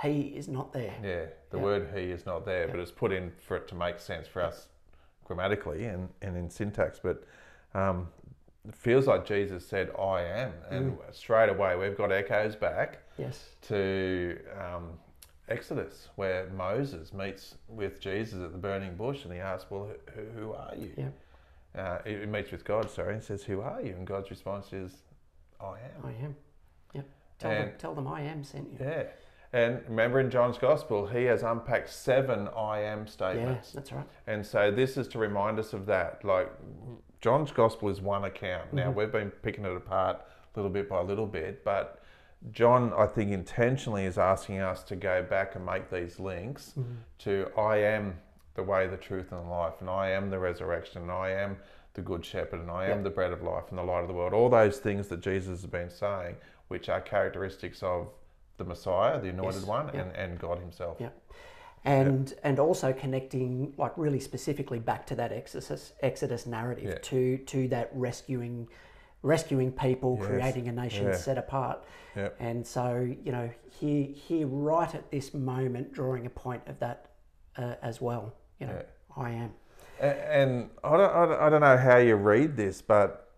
He 0.02 0.22
is 0.36 0.48
not 0.48 0.72
there. 0.72 0.94
Yeah, 1.02 1.26
the 1.50 1.56
Yeah. 1.58 1.62
word 1.62 1.88
he 1.96 2.10
is 2.10 2.26
not 2.26 2.44
there, 2.44 2.66
but 2.68 2.80
it's 2.80 2.90
put 2.90 3.12
in 3.12 3.32
for 3.40 3.56
it 3.56 3.68
to 3.68 3.74
make 3.76 4.00
sense 4.00 4.26
for 4.26 4.42
us 4.42 4.68
grammatically 5.24 5.84
and, 5.86 6.08
and 6.20 6.36
in 6.36 6.50
syntax. 6.50 6.98
But 7.02 7.22
um, 7.74 8.08
it 8.68 8.74
feels 8.74 9.06
like 9.06 9.24
Jesus 9.24 9.64
said, 9.66 9.90
I 9.98 10.22
am. 10.22 10.52
And 10.68 10.98
straight 11.12 11.48
away, 11.48 11.76
we've 11.76 11.96
got 11.96 12.10
echoes 12.10 12.56
back 12.56 12.98
Yes. 13.16 13.50
to 13.68 14.38
um, 14.60 14.98
Exodus, 15.48 16.08
where 16.16 16.48
Moses 16.56 17.12
meets 17.12 17.56
with 17.68 18.00
Jesus 18.00 18.42
at 18.42 18.52
the 18.52 18.58
burning 18.58 18.94
bush 18.96 19.24
and 19.24 19.32
he 19.32 19.38
asks, 19.40 19.70
Well, 19.70 19.88
who, 20.14 20.40
who 20.40 20.52
are 20.52 20.74
you? 20.76 20.92
Yeah. 20.96 21.08
Uh, 21.80 21.98
he 22.04 22.16
he 22.20 22.26
meets 22.26 22.50
with 22.50 22.64
God, 22.64 22.90
sorry, 22.90 23.14
and 23.14 23.22
says, 23.22 23.42
Who 23.44 23.60
are 23.60 23.80
you? 23.82 23.92
And 23.92 24.06
God's 24.06 24.30
response 24.30 24.72
is, 24.72 24.92
I 25.60 25.72
am. 25.74 26.04
I 26.04 26.24
am. 26.24 26.36
Yep. 26.94 27.04
Tell 27.38 27.50
them, 27.50 27.70
tell 27.78 27.94
them 27.94 28.08
I 28.08 28.22
am 28.22 28.42
sent 28.44 28.70
you. 28.72 28.78
Yeah. 28.80 29.04
And 29.52 29.80
remember 29.88 30.18
in 30.18 30.30
John's 30.30 30.58
Gospel, 30.58 31.06
he 31.06 31.24
has 31.24 31.42
unpacked 31.42 31.88
seven 31.90 32.48
I 32.56 32.80
am 32.80 33.00
Yeah, 33.00 33.04
statements. 33.06 33.72
that's 33.72 33.92
right. 33.92 34.06
And 34.26 34.44
so 34.44 34.70
this 34.72 34.96
is 34.96 35.06
to 35.08 35.18
remind 35.18 35.58
us 35.60 35.72
of 35.72 35.86
that. 35.86 36.24
Like 36.24 36.50
John's 37.20 37.52
Gospel 37.52 37.88
is 37.88 38.00
one 38.00 38.24
account. 38.24 38.72
Now 38.72 38.88
Mm-hmm. 38.88 38.98
we've 38.98 39.12
been 39.12 39.30
picking 39.30 39.64
it 39.64 39.76
apart 39.76 40.22
little 40.56 40.70
bit 40.70 40.88
by 40.88 41.00
little 41.02 41.26
bit, 41.26 41.64
but 41.64 42.00
John, 42.52 42.92
I 42.96 43.06
think, 43.06 43.30
intentionally 43.32 44.04
is 44.04 44.18
asking 44.18 44.58
us 44.60 44.82
to 44.84 44.96
go 44.96 45.22
back 45.22 45.54
and 45.56 45.64
make 45.64 45.90
these 45.90 46.18
links 46.20 46.74
Mm-hmm. 46.78 46.92
to 47.20 47.50
I 47.58 47.78
am 47.78 48.16
the 48.54 48.62
way, 48.62 48.86
the 48.86 48.96
truth, 48.96 49.32
and 49.32 49.40
the 49.44 49.48
life, 49.50 49.74
and 49.80 49.88
I 49.90 50.10
am 50.10 50.30
the 50.30 50.38
resurrection, 50.38 51.02
and 51.02 51.10
I 51.10 51.30
am 51.30 51.56
the 51.94 52.02
good 52.02 52.24
shepherd, 52.24 52.60
and 52.60 52.70
I 52.70 52.84
am 52.86 52.98
Yep. 52.98 53.04
the 53.04 53.10
bread 53.10 53.32
of 53.32 53.42
life 53.42 53.64
and 53.70 53.78
the 53.78 53.82
light 53.82 54.02
of 54.02 54.08
the 54.08 54.14
world. 54.14 54.32
All 54.32 54.48
those 54.48 54.78
things 54.78 55.08
that 55.08 55.20
Jesus 55.20 55.62
has 55.62 55.70
been 55.70 55.90
saying, 55.90 56.36
which 56.68 56.88
are 56.88 57.00
characteristics 57.00 57.82
of 57.82 58.08
the 58.56 58.64
Messiah, 58.64 59.20
the 59.20 59.28
anointed 59.30 59.60
Yes. 59.62 59.66
one, 59.66 59.86
Yep. 59.86 59.94
and, 59.94 60.16
and 60.16 60.38
God 60.38 60.58
Himself. 60.58 60.98
Yeah. 61.00 61.10
And 61.86 62.32
and 62.42 62.58
also 62.58 62.92
connecting 62.94 63.74
like 63.76 63.92
really 63.98 64.20
specifically 64.20 64.78
back 64.78 65.06
to 65.08 65.14
that 65.16 65.32
Exodus 65.32 65.92
Exodus 66.00 66.46
narrative 66.46 67.02
to 67.02 67.36
to 67.38 67.68
that 67.68 67.90
rescuing 67.92 68.68
rescuing 69.24 69.72
people, 69.72 70.16
Yes. 70.20 70.28
creating 70.28 70.68
a 70.68 70.72
nation 70.72 71.06
Yeah. 71.06 71.14
set 71.16 71.38
apart. 71.38 71.82
Yep. 72.14 72.36
And 72.38 72.64
so, 72.66 73.00
you 73.24 73.32
know, 73.32 73.50
here 73.70 74.04
here 74.04 74.46
right 74.46 74.94
at 74.94 75.10
this 75.10 75.32
moment 75.34 75.92
drawing 75.92 76.26
a 76.26 76.30
point 76.30 76.62
of 76.68 76.78
that 76.78 77.06
uh, 77.56 77.74
as 77.82 78.00
well. 78.00 78.32
You 78.60 78.66
know, 78.68 78.74
Yeah. 78.74 78.82
I 79.24 79.30
am. 79.30 79.54
A- 80.00 80.32
And 80.40 80.70
I 80.82 80.96
don't, 80.96 81.12
I 81.40 81.48
don't- 81.48 81.60
know 81.60 81.76
how 81.76 81.96
you 81.98 82.16
read 82.16 82.56
this, 82.56 82.82
but 82.82 83.30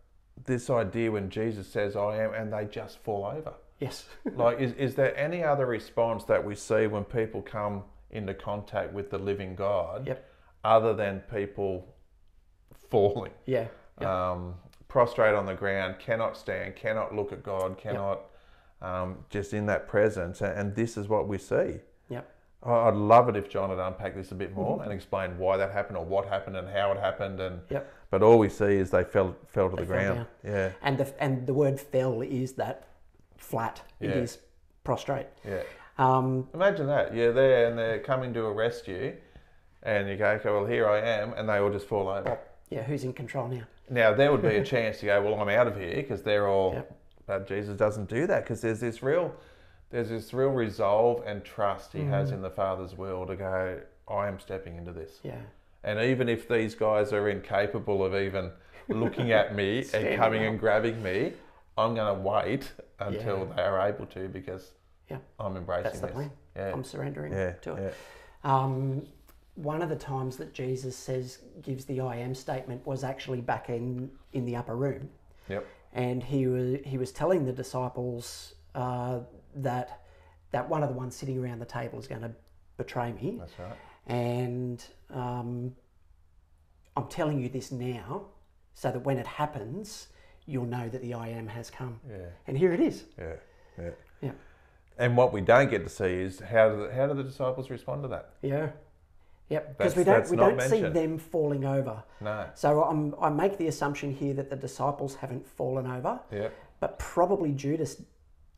this 0.44 0.68
idea 0.70 1.10
when 1.12 1.30
Jesus 1.30 1.66
says, 1.68 1.96
I 1.96 2.16
am, 2.22 2.34
and 2.34 2.52
they 2.52 2.64
just 2.66 2.98
fall 2.98 3.24
over. 3.26 3.54
Yes. 3.78 4.08
like, 4.24 4.58
is, 4.58 4.72
is 4.72 4.94
there 4.94 5.14
any 5.16 5.44
other 5.44 5.66
response 5.66 6.24
that 6.24 6.42
we 6.44 6.54
see 6.54 6.86
when 6.86 7.04
people 7.04 7.42
come 7.42 7.84
into 8.10 8.34
contact 8.34 8.92
with 8.92 9.10
the 9.10 9.18
living 9.18 9.54
God 9.54 10.06
Yep. 10.06 10.24
other 10.64 10.94
than 10.94 11.20
people 11.32 11.94
falling? 12.90 13.32
yeah. 13.44 13.68
Yeah. 14.00 14.30
Um, 14.32 14.54
prostrate 14.88 15.34
on 15.34 15.46
the 15.46 15.54
ground, 15.54 15.96
cannot 15.98 16.36
stand, 16.36 16.76
cannot 16.76 17.14
look 17.14 17.32
at 17.32 17.42
God, 17.42 17.76
cannot 17.78 18.22
um, 18.82 19.18
just 19.30 19.52
in 19.54 19.66
that 19.66 19.88
presence. 19.88 20.40
And, 20.42 20.74
this 20.74 20.96
is 20.96 21.08
what 21.08 21.26
we 21.28 21.38
see. 21.38 21.76
Yep. 22.08 22.30
I'd 22.62 22.94
love 22.94 23.28
it 23.28 23.36
if 23.36 23.48
John 23.48 23.70
had 23.70 23.78
unpacked 23.78 24.16
this 24.16 24.32
a 24.32 24.34
bit 24.34 24.50
Mm-hmm. 24.50 24.60
more 24.60 24.82
and 24.82 24.92
explained 24.92 25.38
why 25.38 25.56
that 25.56 25.72
happened 25.72 25.96
or 25.98 26.04
what 26.04 26.26
happened 26.28 26.56
and 26.56 26.68
how 26.68 26.92
it 26.92 26.98
happened. 26.98 27.40
And 27.40 27.60
Yep. 27.70 27.92
but 28.10 28.22
all 28.22 28.38
we 28.38 28.48
see 28.48 28.76
is 28.76 28.90
they 28.90 29.04
fell 29.04 29.36
fell 29.46 29.70
to 29.70 29.76
They 29.76 29.82
the 29.82 29.88
fell 29.88 30.14
ground. 30.14 30.26
Yeah, 30.44 30.70
And 30.82 30.98
the 30.98 31.12
and 31.22 31.46
the 31.46 31.54
word 31.54 31.80
fell 31.80 32.22
is 32.22 32.52
that 32.54 32.84
flat. 33.36 33.82
It 34.00 34.10
Yeah. 34.10 34.16
is 34.16 34.38
prostrate. 34.84 35.26
yeah. 35.44 35.62
Um, 35.98 36.48
Imagine 36.54 36.86
that. 36.88 37.14
You're 37.14 37.32
there 37.32 37.68
and 37.68 37.78
they're 37.78 38.00
coming 38.00 38.34
to 38.34 38.44
arrest 38.46 38.86
you, 38.86 39.16
and 39.82 40.08
you 40.08 40.16
go, 40.16 40.26
okay, 40.32 40.50
well 40.50 40.66
here 40.66 40.86
I 40.88 41.00
am, 41.00 41.32
and 41.34 41.48
they 41.48 41.56
all 41.58 41.70
just 41.70 41.86
fall 41.88 42.08
over. 42.08 42.38
yeah, 42.68 42.82
who's 42.82 43.04
in 43.04 43.12
control 43.14 43.48
now? 43.48 43.62
Now 43.88 44.12
there 44.14 44.32
would 44.32 44.42
be 44.42 44.56
a 44.56 44.64
chance 44.74 44.98
to 45.00 45.06
go, 45.06 45.22
well 45.22 45.40
I'm 45.40 45.48
out 45.48 45.66
of 45.66 45.76
here 45.76 45.94
because 45.96 46.22
they're 46.22 46.48
all. 46.48 46.72
Yep. 46.74 46.92
But 47.26 47.48
Jesus 47.48 47.76
doesn't 47.76 48.08
do 48.08 48.26
that 48.28 48.44
because 48.44 48.60
there's 48.60 48.80
this 48.80 49.02
real, 49.02 49.34
there's 49.90 50.08
this 50.10 50.32
real 50.32 50.50
resolve 50.50 51.22
and 51.26 51.44
trust 51.44 51.92
he 51.92 52.00
Mm. 52.00 52.10
has 52.10 52.30
in 52.30 52.40
the 52.40 52.50
Father's 52.50 52.96
will 52.96 53.26
to 53.26 53.34
go. 53.36 53.80
I 54.08 54.28
am 54.28 54.38
stepping 54.38 54.76
into 54.76 54.92
this. 54.92 55.18
Yeah. 55.24 55.34
And 55.82 56.00
even 56.00 56.28
if 56.28 56.48
these 56.48 56.74
guys 56.76 57.12
are 57.12 57.28
incapable 57.28 58.04
of 58.04 58.14
even 58.14 58.52
looking 58.88 59.32
at 59.32 59.54
me 59.56 59.84
and 59.94 60.16
coming 60.16 60.44
up. 60.44 60.50
and 60.50 60.60
grabbing 60.60 61.02
me, 61.02 61.32
I'm 61.76 61.94
going 61.96 62.14
to 62.16 62.22
wait 62.22 62.70
until 63.00 63.38
Yeah. 63.48 63.54
they 63.56 63.62
are 63.62 63.88
able 63.88 64.06
to 64.06 64.28
because 64.28 64.72
Yeah. 65.10 65.18
I'm 65.40 65.56
embracing 65.56 65.84
That's 65.84 66.00
the 66.00 66.06
this. 66.06 66.14
plan. 66.14 66.30
Yeah. 66.56 66.72
I'm 66.72 66.84
surrendering 66.84 67.32
yeah. 67.32 67.52
to 67.62 67.74
it. 67.74 67.94
yeah. 68.44 68.52
Um, 68.54 69.06
one 69.56 69.82
of 69.82 69.88
the 69.88 69.96
times 69.96 70.36
that 70.36 70.52
Jesus 70.54 70.94
says 70.96 71.38
gives 71.62 71.84
the 71.86 72.00
I 72.00 72.16
am 72.16 72.34
statement 72.34 72.86
was 72.86 73.02
actually 73.04 73.40
back 73.40 73.68
in 73.68 74.10
in 74.32 74.44
the 74.44 74.54
upper 74.56 74.76
room, 74.76 75.08
Yep. 75.48 75.66
and 75.92 76.22
he 76.22 76.46
was 76.46 76.78
he 76.84 76.98
was 76.98 77.10
telling 77.12 77.44
the 77.44 77.52
disciples 77.52 78.54
uh, 78.75 79.20
that 79.56 80.02
that 80.52 80.68
one 80.68 80.82
of 80.82 80.88
the 80.88 80.94
ones 80.94 81.16
sitting 81.16 81.38
around 81.38 81.58
the 81.58 81.66
table 81.66 81.98
is 81.98 82.06
going 82.06 82.20
to 82.22 82.30
betray 82.76 83.12
me, 83.12 83.36
That's 83.38 83.58
right. 83.58 83.76
and 84.06 84.84
um, 85.10 85.75
I'm 86.96 87.08
telling 87.08 87.40
you 87.40 87.48
this 87.48 87.72
now, 87.72 88.26
so 88.75 88.90
that 88.92 89.00
when 89.00 89.18
it 89.18 89.26
happens, 89.26 90.08
you'll 90.46 90.66
know 90.66 90.88
that 90.88 91.00
the 91.02 91.14
I 91.14 91.28
am 91.28 91.46
has 91.48 91.70
come. 91.70 91.98
Yeah. 92.08 92.16
And 92.46 92.56
here 92.56 92.72
it 92.72 92.80
is. 92.80 93.04
Yeah. 93.18 93.32
Yeah. 93.78 93.90
Yeah. 94.22 94.32
And 94.98 95.16
what 95.16 95.32
we 95.32 95.40
don't 95.42 95.68
get 95.70 95.82
to 95.84 95.90
see 95.90 96.04
is 96.06 96.40
how 96.40 96.68
do 96.70 96.86
the, 96.86 96.94
how 96.94 97.06
do 97.06 97.14
the 97.14 97.22
disciples 97.25 97.68
respond 97.68 98.02
to 98.02 98.08
that? 98.08 98.30
Yeah. 98.42 98.70
Yep. 99.48 99.78
Because 99.78 99.96
we 99.96 100.04
don't 100.04 100.28
we 100.28 100.36
don't 100.36 100.60
see 100.60 100.82
them 100.82 101.18
falling 101.18 101.64
over. 101.64 102.02
No. 102.20 102.48
So 102.54 102.82
I'm, 102.82 103.14
I 103.20 103.28
make 103.28 103.58
the 103.58 103.68
assumption 103.68 104.12
here 104.12 104.34
that 104.34 104.50
the 104.50 104.56
disciples 104.56 105.14
haven't 105.14 105.46
fallen 105.46 105.86
over, 105.86 106.18
Yeah. 106.32 106.48
but 106.80 106.98
probably 106.98 107.52
Judas 107.52 108.02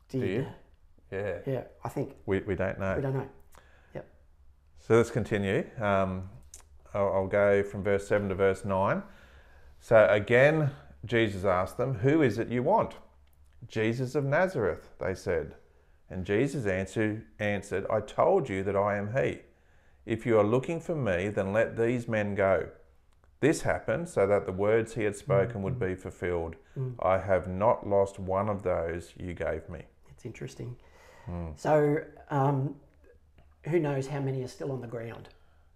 did. 0.09 0.21
You? 0.21 0.45
Yeah. 1.11 1.37
Yeah, 1.45 1.63
I 1.83 1.89
think. 1.89 2.15
We, 2.25 2.39
we 2.39 2.55
don't 2.55 2.79
know. 2.79 2.95
We 2.95 3.01
don't 3.01 3.13
know. 3.13 3.29
Yep. 3.95 4.07
So 4.79 4.95
let's 4.97 5.11
continue. 5.11 5.65
Um, 5.79 6.29
I'll, 6.93 7.13
I'll 7.13 7.27
go 7.27 7.63
from 7.63 7.83
verse 7.83 8.07
7 8.07 8.29
to 8.29 8.35
verse 8.35 8.65
9. 8.65 9.03
So 9.79 10.07
again, 10.09 10.71
Jesus 11.05 11.45
asked 11.45 11.77
them, 11.77 11.95
Who 11.95 12.21
is 12.21 12.37
it 12.39 12.49
you 12.49 12.63
want? 12.63 12.93
Jesus 13.67 14.15
of 14.15 14.23
Nazareth, 14.23 14.89
they 14.99 15.13
said. 15.13 15.55
And 16.09 16.25
Jesus 16.25 16.65
answered, 16.65 17.25
answered, 17.39 17.85
I 17.89 17.99
told 18.01 18.49
you 18.49 18.63
that 18.63 18.75
I 18.75 18.97
am 18.97 19.13
he. 19.15 19.39
If 20.05 20.25
you 20.25 20.39
are 20.39 20.43
looking 20.43 20.79
for 20.79 20.95
me, 20.95 21.29
then 21.29 21.53
let 21.53 21.77
these 21.77 22.07
men 22.07 22.35
go. 22.35 22.69
This 23.41 23.61
happened 23.61 24.09
so 24.09 24.27
that 24.27 24.45
the 24.45 24.51
words 24.51 24.95
he 24.95 25.03
had 25.03 25.15
spoken 25.15 25.61
would 25.61 25.79
be 25.79 25.95
fulfilled. 25.95 26.55
I 27.01 27.17
have 27.19 27.47
not 27.47 27.87
lost 27.87 28.19
one 28.19 28.49
of 28.49 28.63
those 28.63 29.13
you 29.17 29.33
gave 29.33 29.67
me. 29.69 29.83
It's 30.09 30.25
interesting. 30.25 30.75
Hmm. 31.25 31.47
So 31.55 31.99
um, 32.29 32.75
who 33.65 33.79
knows 33.79 34.07
how 34.07 34.19
many 34.19 34.43
are 34.43 34.47
still 34.47 34.71
on 34.71 34.81
the 34.81 34.87
ground 34.87 35.29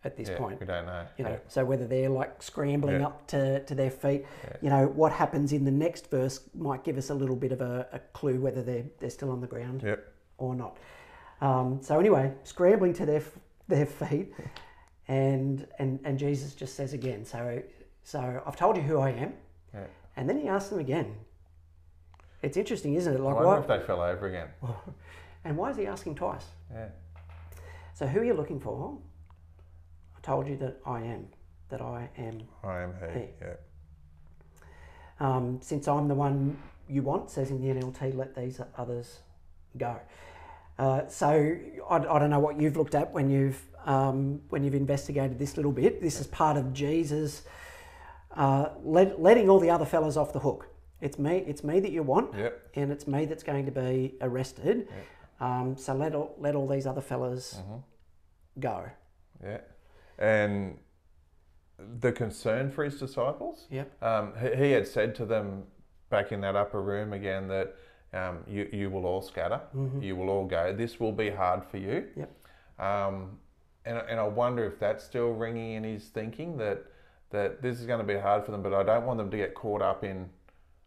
at 0.06 0.18
this 0.18 0.30
Yeah, 0.30 0.38
point? 0.38 0.60
we 0.60 0.66
don't 0.66 0.86
know. 0.86 1.06
You 1.18 1.24
know, 1.26 1.30
Yeah. 1.32 1.38
so 1.48 1.64
whether 1.64 1.88
they're 1.88 2.10
like 2.10 2.42
scrambling 2.44 3.00
Yeah. 3.02 3.08
up 3.08 3.28
to, 3.28 3.64
to 3.64 3.76
their 3.76 3.92
feet, 3.92 4.26
you 4.62 4.70
know, 4.70 4.88
what 4.88 5.12
happens 5.14 5.54
in 5.54 5.64
the 5.64 5.72
next 5.72 6.10
verse 6.10 6.50
might 6.56 6.84
give 6.84 6.98
us 6.98 7.10
a 7.10 7.14
little 7.14 7.36
bit 7.36 7.52
of 7.54 7.62
a, 7.62 7.88
a 7.94 8.00
clue 8.00 8.40
whether 8.42 8.62
they're, 8.62 8.86
they're 9.00 9.10
still 9.10 9.30
on 9.32 9.40
the 9.42 9.48
ground 9.48 9.84
Yep. 9.84 10.06
or 10.38 10.56
not. 10.56 10.78
Um, 11.42 11.80
so 11.82 12.00
anyway, 12.00 12.34
scrambling 12.44 12.94
to 12.94 13.06
their 13.06 13.24
their 13.74 13.86
feet, 13.86 14.34
and 15.08 15.68
and 15.80 16.00
and 16.04 16.18
Jesus 16.20 16.54
just 16.56 16.76
says 16.76 16.94
again. 16.94 17.26
So 17.26 17.62
so 18.04 18.42
I've 18.46 18.56
told 18.56 18.76
you 18.76 18.84
who 18.84 19.00
I 19.00 19.10
am, 19.12 19.34
Yeah. 19.74 19.86
and 20.16 20.30
then 20.30 20.38
he 20.40 20.48
asks 20.48 20.70
them 20.70 20.80
again. 20.80 21.16
It's 22.42 22.58
interesting, 22.58 22.96
isn't 22.96 23.14
it? 23.14 23.20
Like, 23.22 23.36
I 23.38 23.42
wonder 23.44 23.50
why? 23.50 23.76
if 23.76 23.82
they 23.82 23.88
fell 23.88 24.02
over 24.02 24.28
again. 24.28 24.50
And 25.46 25.58
why 25.58 25.72
is 25.72 25.76
he 25.76 25.86
asking 25.88 26.16
twice? 26.16 26.46
Yeah. 26.74 26.88
So 27.94 28.08
who 28.08 28.22
are 28.22 28.24
you 28.24 28.34
looking 28.34 28.62
for? 28.62 28.98
I 30.18 30.22
told 30.22 30.48
you 30.48 30.56
that 30.56 30.80
I 30.86 31.02
am, 31.02 31.28
that 31.68 31.82
I 31.82 32.10
am. 32.18 32.44
I 32.64 32.80
am 32.80 32.94
he. 33.14 33.20
He. 33.20 33.26
Yeah. 33.42 33.56
Um, 35.20 35.60
since 35.62 35.86
I'm 35.90 36.08
the 36.08 36.16
one 36.16 36.58
you 36.88 37.02
want, 37.02 37.30
says 37.30 37.52
in 37.52 37.60
the 37.60 37.68
NLT, 37.78 38.16
let 38.16 38.36
these 38.36 38.62
others 38.78 39.20
go. 39.78 40.00
Uh, 40.80 41.08
so 41.08 41.28
I, 41.90 41.96
I 41.98 42.20
don't 42.20 42.30
know 42.30 42.40
what 42.40 42.60
you've 42.60 42.76
looked 42.78 42.96
at 42.96 43.12
when 43.14 43.30
you've 43.30 43.62
um, 43.86 44.42
when 44.50 44.64
you've 44.64 44.76
investigated 44.76 45.38
this 45.38 45.58
little 45.58 45.72
bit. 45.72 46.02
This 46.02 46.20
is 46.22 46.28
part 46.28 46.56
of 46.58 46.74
Jesus 46.74 47.44
uh, 48.36 48.70
let, 48.84 49.22
letting 49.22 49.50
all 49.50 49.60
the 49.60 49.70
other 49.70 49.86
fellas 49.86 50.18
off 50.18 50.34
the 50.34 50.40
hook. 50.40 50.68
It's 51.02 51.20
me. 51.20 51.44
It's 51.46 51.64
me 51.64 51.80
that 51.82 51.92
you 51.92 52.02
want, 52.04 52.34
Yep. 52.36 52.62
and 52.76 52.92
it's 52.92 53.08
me 53.08 53.26
that's 53.26 53.44
going 53.44 53.66
to 53.66 53.72
be 53.72 54.16
arrested. 54.22 54.88
Um, 55.40 55.76
so 55.78 55.94
let 55.94 56.16
all, 56.16 56.34
let 56.40 56.56
all 56.56 56.68
these 56.68 56.88
other 56.88 57.02
fellas 57.02 57.60
go. 58.60 58.86
Yeah. 59.44 59.60
And 60.18 60.78
the 62.00 62.12
concern 62.14 62.72
for 62.72 62.86
his 62.86 62.98
disciples, 63.00 63.68
Yep. 63.70 64.02
um, 64.04 64.34
he, 64.42 64.56
he 64.56 64.72
had 64.72 64.88
said 64.88 65.14
to 65.16 65.26
them 65.26 65.64
back 66.10 66.32
in 66.32 66.40
that 66.42 66.56
upper 66.56 66.82
room 66.82 67.12
again 67.12 67.48
that 67.50 67.76
um, 68.14 68.40
you, 68.48 68.70
you 68.72 68.90
will 68.90 69.06
all 69.06 69.22
scatter, 69.22 69.60
you 70.00 70.16
will 70.16 70.30
all 70.30 70.46
go. 70.46 70.74
This 70.74 71.00
will 71.00 71.12
be 71.12 71.30
hard 71.30 71.64
for 71.66 71.78
you. 71.78 72.06
Yep. 72.16 72.32
Um, 72.80 73.38
and, 73.86 73.98
and 74.10 74.20
I 74.20 74.28
wonder 74.28 74.66
if 74.66 74.80
that's 74.80 75.04
still 75.04 75.32
ringing 75.32 75.74
in 75.74 75.84
his 75.84 76.06
thinking 76.06 76.58
that, 76.58 76.86
that 77.32 77.62
this 77.62 77.80
is 77.80 77.86
going 77.86 78.00
to 78.00 78.06
be 78.06 78.18
hard 78.20 78.46
for 78.46 78.52
them, 78.52 78.62
but 78.62 78.74
I 78.74 78.84
don't 78.84 79.06
want 79.06 79.18
them 79.18 79.30
to 79.32 79.38
get 79.38 79.54
caught 79.56 79.82
up 79.82 80.04
in 80.04 80.30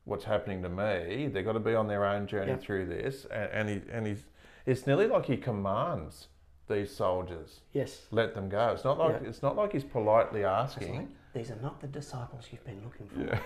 what's 0.05 0.25
happening 0.25 0.63
to 0.63 0.69
me. 0.69 1.27
They've 1.27 1.45
got 1.45 1.53
to 1.55 1.61
be 1.61 1.75
on 1.75 1.89
their 1.89 2.05
own 2.05 2.27
journey 2.27 2.53
Yep. 2.53 2.63
through 2.63 2.87
this. 2.87 3.27
And, 3.27 3.51
and, 3.53 3.69
he, 3.69 3.83
and 3.93 4.07
he's, 4.07 4.25
it's 4.65 4.87
nearly 4.87 5.07
like 5.09 5.27
he 5.27 5.37
commands 5.37 6.29
these 6.69 6.91
soldiers 6.95 7.61
Yes. 7.73 8.03
let 8.11 8.35
them 8.35 8.49
go. 8.49 8.71
It's 8.71 8.85
not 8.85 8.99
like 8.99 9.21
Yeah. 9.23 9.29
it's 9.29 9.43
not 9.43 9.57
like 9.57 9.73
he's 9.73 9.85
politely 9.85 10.45
asking. 10.45 10.97
like, 10.97 11.07
these 11.33 11.51
are 11.51 11.59
not 11.63 11.81
the 11.81 11.87
disciples 11.87 12.47
you've 12.51 12.65
been 12.65 12.83
looking 12.83 13.09
for. 13.09 13.21
Yeah, 13.21 13.41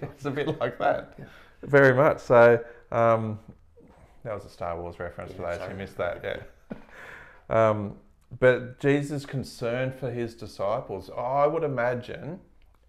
it's 0.02 0.24
a 0.24 0.30
bit 0.30 0.58
like 0.60 0.78
that. 0.78 1.18
Very 1.62 1.94
much. 1.94 2.18
So 2.20 2.62
um, 2.92 3.38
that 4.24 4.34
was 4.34 4.44
a 4.44 4.48
Star 4.50 4.80
Wars 4.80 4.98
reference 4.98 5.32
for 5.32 5.42
Yeah, 5.42 5.50
those 5.50 5.58
sorry. 5.58 5.72
who 5.72 5.76
missed 5.78 5.96
that. 5.98 6.20
Yeah. 6.24 7.70
Um, 7.70 7.96
but 8.38 8.80
Jesus' 8.80 9.24
concern 9.24 9.92
for 9.92 10.10
his 10.10 10.34
disciples, 10.34 11.10
I 11.16 11.46
would 11.46 11.62
imagine 11.64 12.40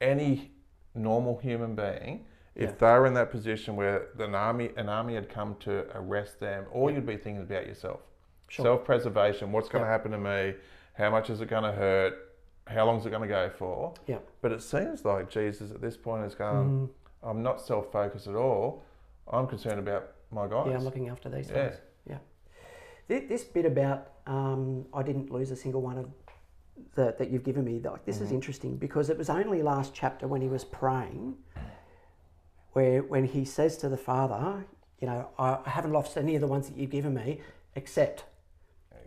any 0.01 0.51
normal 0.95 1.37
human 1.37 1.75
being, 1.75 2.25
if 2.55 2.69
Yeah. 2.71 2.75
they 2.79 2.99
were 2.99 3.05
in 3.05 3.13
that 3.13 3.29
position 3.29 3.75
where 3.75 4.07
an 4.17 4.33
army, 4.33 4.71
an 4.77 4.89
army 4.89 5.13
had 5.13 5.29
come 5.29 5.55
to 5.59 5.85
arrest 5.95 6.39
them, 6.39 6.65
all 6.73 6.89
you'd 6.89 7.05
be 7.05 7.17
thinking 7.17 7.43
about 7.43 7.67
yourself. 7.67 8.01
Sure. 8.49 8.63
Self-preservation. 8.65 9.51
What's 9.51 9.69
going 9.69 9.83
to 9.83 9.89
happen 9.89 10.11
to 10.11 10.17
me? 10.17 10.55
How 10.93 11.11
much 11.11 11.29
is 11.29 11.41
it 11.41 11.49
going 11.49 11.63
to 11.63 11.71
hurt? 11.71 12.13
How 12.65 12.85
long 12.85 12.97
is 12.99 13.05
it 13.05 13.11
going 13.11 13.21
to 13.21 13.27
go 13.27 13.49
for? 13.49 13.93
Yeah. 14.07 14.17
But 14.41 14.51
it 14.51 14.61
seems 14.63 15.05
like 15.05 15.29
Jesus 15.29 15.69
at 15.71 15.81
this 15.81 15.95
point 15.97 16.25
is 16.25 16.33
going, 16.33 16.89
I'm 17.23 17.41
not 17.43 17.59
self-focused 17.61 18.27
at 18.27 18.35
all. 18.35 18.83
I'm 19.31 19.47
concerned 19.47 19.79
about 19.79 20.11
my 20.31 20.47
guys. 20.47 20.67
Yeah, 20.69 20.77
I'm 20.77 20.83
looking 20.83 21.09
after 21.09 21.29
these 21.29 21.49
Yeah. 21.49 21.69
guys. 21.69 21.77
Yeah. 22.09 22.17
This, 23.07 23.23
this 23.27 23.43
bit 23.43 23.65
about 23.65 24.11
um, 24.27 24.85
I 24.93 25.03
didn't 25.03 25.31
lose 25.31 25.51
a 25.51 25.55
single 25.55 25.81
one 25.81 25.97
of 25.97 26.09
that 26.95 27.17
that 27.17 27.29
you've 27.29 27.43
given 27.43 27.63
me. 27.65 27.79
Like 27.83 28.05
this 28.05 28.21
is 28.21 28.31
interesting 28.31 28.75
because 28.77 29.09
it 29.09 29.17
was 29.17 29.29
only 29.29 29.61
last 29.63 29.93
chapter 29.93 30.27
when 30.27 30.41
he 30.41 30.47
was 30.47 30.63
praying, 30.63 31.35
where 32.73 33.01
when 33.03 33.25
he 33.25 33.45
says 33.45 33.77
to 33.77 33.89
the 33.89 33.97
Father, 33.97 34.65
you 34.99 35.07
know, 35.07 35.29
I, 35.39 35.57
I 35.65 35.69
haven't 35.69 35.91
lost 35.93 36.17
any 36.17 36.35
of 36.35 36.41
the 36.41 36.47
ones 36.47 36.67
that 36.67 36.77
you've 36.77 36.89
given 36.91 37.13
me, 37.13 37.41
except 37.75 38.25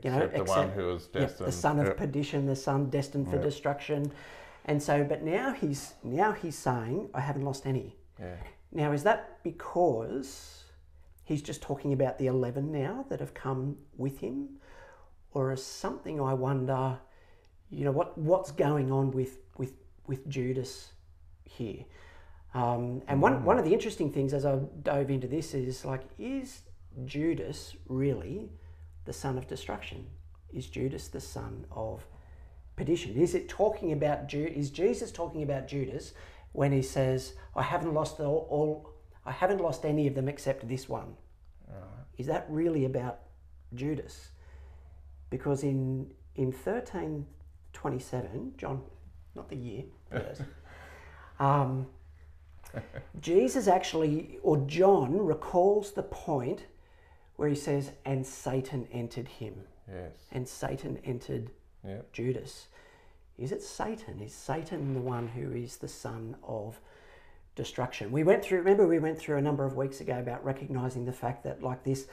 you 0.02 0.11
know, 0.11 0.17
Except 0.21 0.37
the 0.37 0.45
one 0.45 0.59
except- 0.61 0.76
who 0.76 0.87
was 0.87 1.09
yeah, 1.14 1.21
destined. 1.21 1.49
the 1.49 1.52
son 1.52 1.79
of 1.79 1.87
Yep. 1.88 1.97
perdition, 1.99 2.47
the 2.47 2.57
son 2.57 2.88
destined 2.88 3.29
for 3.29 3.37
Yeah. 3.37 3.43
destruction, 3.43 4.11
and 4.64 4.83
so. 4.83 5.05
But 5.05 5.23
now 5.23 5.52
he's 5.52 5.93
now 6.02 6.33
he's 6.33 6.57
saying, 6.57 7.11
I 7.12 7.21
haven't 7.21 7.43
lost 7.45 7.67
any. 7.67 7.97
Yeah. 8.21 8.37
Now, 8.73 8.93
is 8.93 9.03
that 9.05 9.43
because 9.43 10.65
he's 11.25 11.43
just 11.43 11.62
talking 11.62 11.93
about 11.93 12.19
the 12.19 12.27
11 12.27 12.71
now 12.71 13.05
that 13.09 13.21
have 13.21 13.35
come 13.35 13.79
with 13.97 14.19
him? 14.19 14.61
Or 15.33 15.53
is 15.53 15.65
something 15.65 16.21
I 16.21 16.35
wonder, 16.35 16.99
you 17.71 17.85
know, 17.85 17.93
what, 17.93 18.19
what's 18.19 18.50
going 18.50 18.91
on 18.91 19.11
with, 19.12 19.39
with, 19.57 19.75
with 20.07 20.29
Judas 20.29 20.93
here? 21.45 21.85
Um, 22.53 23.03
and 23.07 23.23
one, 23.23 23.45
one 23.45 23.59
of 23.59 23.65
the 23.65 23.73
interesting 23.73 24.12
things 24.12 24.35
as 24.35 24.45
I 24.45 24.57
dove 24.83 25.11
into 25.11 25.29
this 25.29 25.55
is 25.55 25.85
like, 25.85 26.03
is 26.19 26.62
Judas 27.05 27.77
really 27.89 28.50
the 29.05 29.12
son 29.12 29.39
of 29.39 29.47
destruction? 29.47 30.07
Is 30.53 30.67
Judas 30.67 31.09
the 31.09 31.21
son 31.21 31.65
of 31.71 32.05
perdition? 32.75 33.17
Is 33.17 33.35
it 33.35 33.49
talking 33.49 33.93
about 33.93 34.33
is 34.35 34.71
Jesus 34.71 35.12
talking 35.12 35.43
about 35.43 35.69
Judas 35.69 36.12
when 36.52 36.73
he 36.73 36.83
says, 36.83 37.35
"I 37.54 37.62
haven't 37.62 37.95
lost 37.95 38.21
all, 38.21 38.47
all 38.50 38.90
I 39.25 39.33
haven't 39.33 39.61
lost 39.61 39.85
any 39.85 40.07
of 40.07 40.14
them 40.14 40.28
except 40.28 40.66
this 40.69 40.88
one"? 40.88 41.16
Is 42.19 42.26
that 42.26 42.47
really 42.50 42.85
about 42.85 43.21
Judas? 43.75 44.30
Because 45.30 45.62
in 45.62 46.11
in 46.35 46.52
thirteen 46.52 47.26
twenty 47.73 47.99
seven, 47.99 48.52
John, 48.59 48.83
not 49.35 49.49
the 49.49 49.57
year, 49.57 49.85
yes, 50.12 50.42
um, 51.40 51.87
Jesus 53.21 53.66
actually 53.69 54.38
or 54.42 54.59
John 54.66 55.16
recalls 55.16 55.92
the 55.92 56.02
point 56.02 56.66
where 57.37 57.49
he 57.49 57.54
says, 57.54 57.92
"And 58.04 58.26
Satan 58.26 58.87
entered 58.92 59.28
him." 59.28 59.54
Yes. 59.88 60.12
and 60.30 60.47
Satan 60.47 60.99
entered 61.04 61.50
Yep. 61.85 62.12
Judas. 62.12 62.69
Is 63.40 63.52
it 63.52 63.62
Satan? 63.62 64.20
Is 64.20 64.35
Satan 64.35 64.92
the 64.94 65.00
one 65.00 65.28
who 65.28 65.52
is 65.52 65.78
the 65.78 65.88
son 65.88 66.37
of 66.47 66.78
destruction? 67.56 68.12
We 68.12 68.23
went 68.23 68.44
through. 68.44 68.59
Remember, 68.59 68.87
we 68.87 68.99
went 68.99 69.18
through 69.18 69.38
a 69.38 69.42
number 69.42 69.64
of 69.64 69.76
weeks 69.76 70.00
ago 70.00 70.18
about 70.18 70.44
recognizing 70.44 71.06
the 71.06 71.12
fact 71.12 71.42
that, 71.44 71.62
like 71.62 71.82
this, 71.82 72.06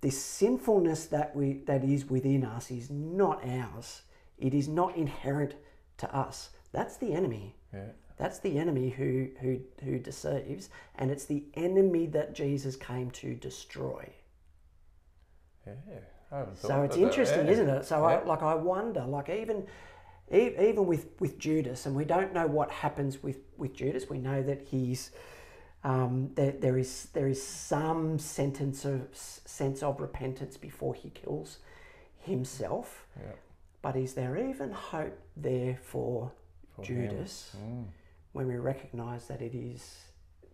this 0.00 0.20
sinfulness 0.20 1.06
that 1.06 1.36
we 1.36 1.62
that 1.66 1.84
is 1.84 2.10
within 2.10 2.44
us 2.44 2.70
is 2.70 2.90
not 2.90 3.46
ours. 3.46 4.02
It 4.38 4.54
is 4.54 4.66
not 4.68 4.96
inherent 4.96 5.54
to 5.98 6.12
us. 6.14 6.50
That's 6.72 6.96
the 6.96 7.12
enemy. 7.12 7.54
Yeah. 7.72 7.90
That's 8.16 8.40
the 8.40 8.58
enemy 8.58 8.90
who 8.90 9.28
who 9.40 9.60
who 9.84 10.00
deceives, 10.00 10.68
and 10.96 11.10
it's 11.12 11.26
the 11.26 11.44
enemy 11.54 12.06
that 12.06 12.34
Jesus 12.34 12.74
came 12.74 13.10
to 13.12 13.34
destroy. 13.34 14.08
Yeah. 15.66 15.74
So 16.54 16.82
it's 16.82 16.96
of 16.96 17.00
that. 17.00 17.06
interesting, 17.06 17.46
Yeah. 17.46 17.52
isn't 17.52 17.68
it? 17.68 17.84
So 17.84 18.04
I 18.04 18.22
like 18.24 18.42
I 18.42 18.54
wonder, 18.54 19.04
like 19.04 19.28
even 19.28 19.66
even 20.32 20.86
with 20.86 21.06
with 21.20 21.38
Judas, 21.38 21.86
and 21.86 21.94
we 21.94 22.04
don't 22.04 22.32
know 22.32 22.46
what 22.46 22.70
happens 22.70 23.22
with 23.22 23.38
with 23.56 23.74
Judas. 23.74 24.08
We 24.08 24.18
know 24.18 24.42
that 24.42 24.62
he's 24.62 25.10
um, 25.84 26.30
there, 26.34 26.52
there 26.52 26.78
is 26.78 27.08
there 27.12 27.28
is 27.28 27.42
some 27.42 28.18
sentence 28.18 28.84
of 28.84 29.08
sense 29.12 29.82
of 29.82 30.00
repentance 30.00 30.56
before 30.56 30.94
he 30.94 31.10
kills 31.10 31.58
himself. 32.18 33.06
Yeah. 33.20 33.32
But 33.82 33.96
is 33.96 34.14
there 34.14 34.36
even 34.36 34.70
hope 34.70 35.18
there 35.36 35.76
for, 35.82 36.30
For. 36.76 36.82
Judas 36.84 37.56
Mm. 37.60 37.84
when 38.32 38.46
we 38.46 38.56
recognise 38.56 39.26
that 39.26 39.42
it 39.42 39.54
is 39.54 40.04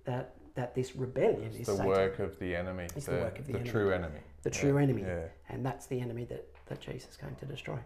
that 0.04 0.34
that 0.54 0.74
this 0.74 0.96
rebellion 0.96 1.42
It's 1.52 1.60
is 1.60 1.66
the 1.66 1.72
Satan, 1.76 1.86
work 1.86 2.18
of 2.18 2.38
the 2.40 2.56
enemy. 2.56 2.88
It's 2.96 3.06
the 3.06 3.12
work 3.12 3.38
of 3.38 3.46
the 3.46 3.54
enemy. 3.54 3.70
true 3.70 3.92
enemy. 3.92 4.20
the 4.42 4.50
true 4.50 4.74
Yeah. 4.76 4.82
enemy, 4.82 5.02
Yeah. 5.02 5.24
and 5.50 5.64
that's 5.64 5.86
the 5.86 6.00
enemy 6.00 6.24
that, 6.24 6.44
that 6.66 6.80
Jesus 6.80 7.16
came 7.16 7.34
to 7.36 7.46
destroy. 7.46 7.78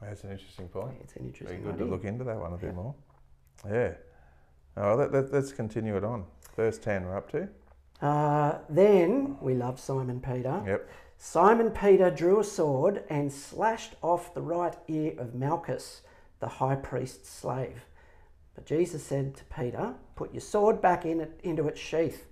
That's 0.00 0.24
an 0.24 0.30
interesting 0.32 0.68
point. 0.68 0.94
It's 1.02 1.14
an 1.16 1.22
Be 1.22 1.28
interesting 1.28 1.62
good 1.62 1.74
idea. 1.74 1.84
to 1.86 1.90
look 1.90 2.04
into 2.04 2.24
that 2.24 2.38
one 2.38 2.52
a 2.52 2.56
bit 2.56 2.68
Yeah. 2.68 2.72
more. 2.72 2.94
Yeah. 3.68 3.94
Oh, 4.76 4.94
let, 4.94 5.12
let, 5.12 5.32
let's 5.32 5.52
continue 5.52 5.96
it 5.96 6.04
on. 6.04 6.24
First 6.56 6.82
10, 6.82 7.04
we're 7.04 7.16
up 7.16 7.30
to. 7.32 7.48
Uh, 8.00 8.58
then 8.68 9.36
we 9.40 9.54
love 9.54 9.78
Simon 9.78 10.20
Peter. 10.20 10.62
Yep. 10.66 10.88
Simon 11.18 11.70
Peter 11.70 12.10
drew 12.10 12.40
a 12.40 12.44
sword 12.44 13.04
and 13.10 13.30
slashed 13.30 13.94
off 14.00 14.32
the 14.32 14.40
right 14.40 14.74
ear 14.88 15.12
of 15.18 15.34
Malchus, 15.34 16.00
the 16.38 16.48
high 16.48 16.76
priest's 16.76 17.28
slave. 17.28 17.84
But 18.54 18.64
Jesus 18.64 19.02
said 19.04 19.36
to 19.36 19.44
Peter, 19.44 19.94
Put 20.16 20.32
your 20.32 20.40
sword 20.40 20.80
back 20.80 21.04
in 21.04 21.20
it, 21.20 21.38
into 21.42 21.68
its 21.68 21.78
sheath. 21.80 22.26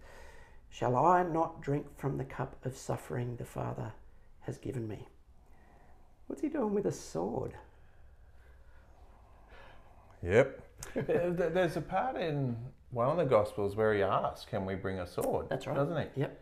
Shall 0.70 0.96
I 0.96 1.22
not 1.22 1.60
drink 1.60 1.86
from 1.98 2.16
the 2.16 2.24
cup 2.24 2.56
of 2.64 2.76
suffering 2.76 3.36
the 3.36 3.44
Father 3.44 3.92
has 4.40 4.56
given 4.56 4.88
me? 4.88 5.08
What's 6.28 6.42
he 6.42 6.48
doing 6.48 6.72
with 6.74 6.86
a 6.86 6.92
sword? 6.92 7.54
Yep. 10.22 10.60
There's 10.94 11.76
a 11.76 11.80
part 11.80 12.16
in 12.16 12.56
one 12.90 13.08
of 13.08 13.16
the 13.16 13.24
Gospels 13.24 13.76
where 13.76 13.94
he 13.94 14.02
asks, 14.02 14.44
Can 14.48 14.64
we 14.64 14.74
bring 14.74 15.00
a 15.00 15.06
sword? 15.06 15.48
That's 15.48 15.66
right. 15.66 15.76
Doesn't 15.76 15.96
he? 15.96 16.20
Yep. 16.20 16.40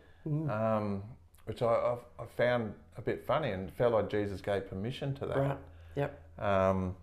Um, 0.50 1.02
which 1.44 1.62
I, 1.62 1.66
I've, 1.66 2.04
I 2.18 2.24
found 2.36 2.74
a 2.96 3.02
bit 3.02 3.24
funny 3.24 3.52
and 3.52 3.72
felt 3.72 3.92
like 3.92 4.10
Jesus 4.10 4.40
gave 4.40 4.68
permission 4.68 5.14
to 5.16 5.26
that. 5.26 5.38
Right. 5.38 5.58
Yep. 5.94 6.42
Um, 6.42 6.96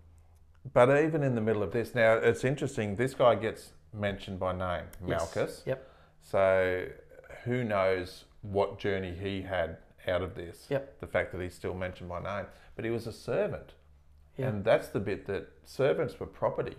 but 0.72 1.02
even 1.02 1.22
in 1.22 1.34
the 1.34 1.40
middle 1.40 1.62
of 1.62 1.72
this, 1.72 1.94
now 1.94 2.14
it's 2.14 2.44
interesting, 2.44 2.96
this 2.96 3.14
guy 3.14 3.34
gets 3.34 3.72
mentioned 3.92 4.38
by 4.38 4.52
name, 4.52 4.84
Yes. 5.06 5.34
Malchus. 5.34 5.62
Yep. 5.66 5.88
So 6.22 6.86
who 7.44 7.64
knows 7.64 8.24
what 8.42 8.78
journey 8.78 9.14
he 9.14 9.42
had 9.42 9.78
out 10.08 10.22
of 10.22 10.34
this? 10.34 10.66
Yep. 10.70 11.00
The 11.00 11.06
fact 11.06 11.32
that 11.32 11.40
he's 11.40 11.54
still 11.54 11.74
mentioned 11.74 12.08
by 12.08 12.20
name. 12.22 12.46
But 12.76 12.84
he 12.84 12.90
was 12.90 13.06
a 13.06 13.12
servant. 13.12 13.72
Yeah. 14.36 14.48
And 14.48 14.64
that's 14.64 14.88
the 14.88 15.00
bit 15.00 15.26
that 15.26 15.48
servants 15.64 16.18
were 16.18 16.26
property. 16.26 16.76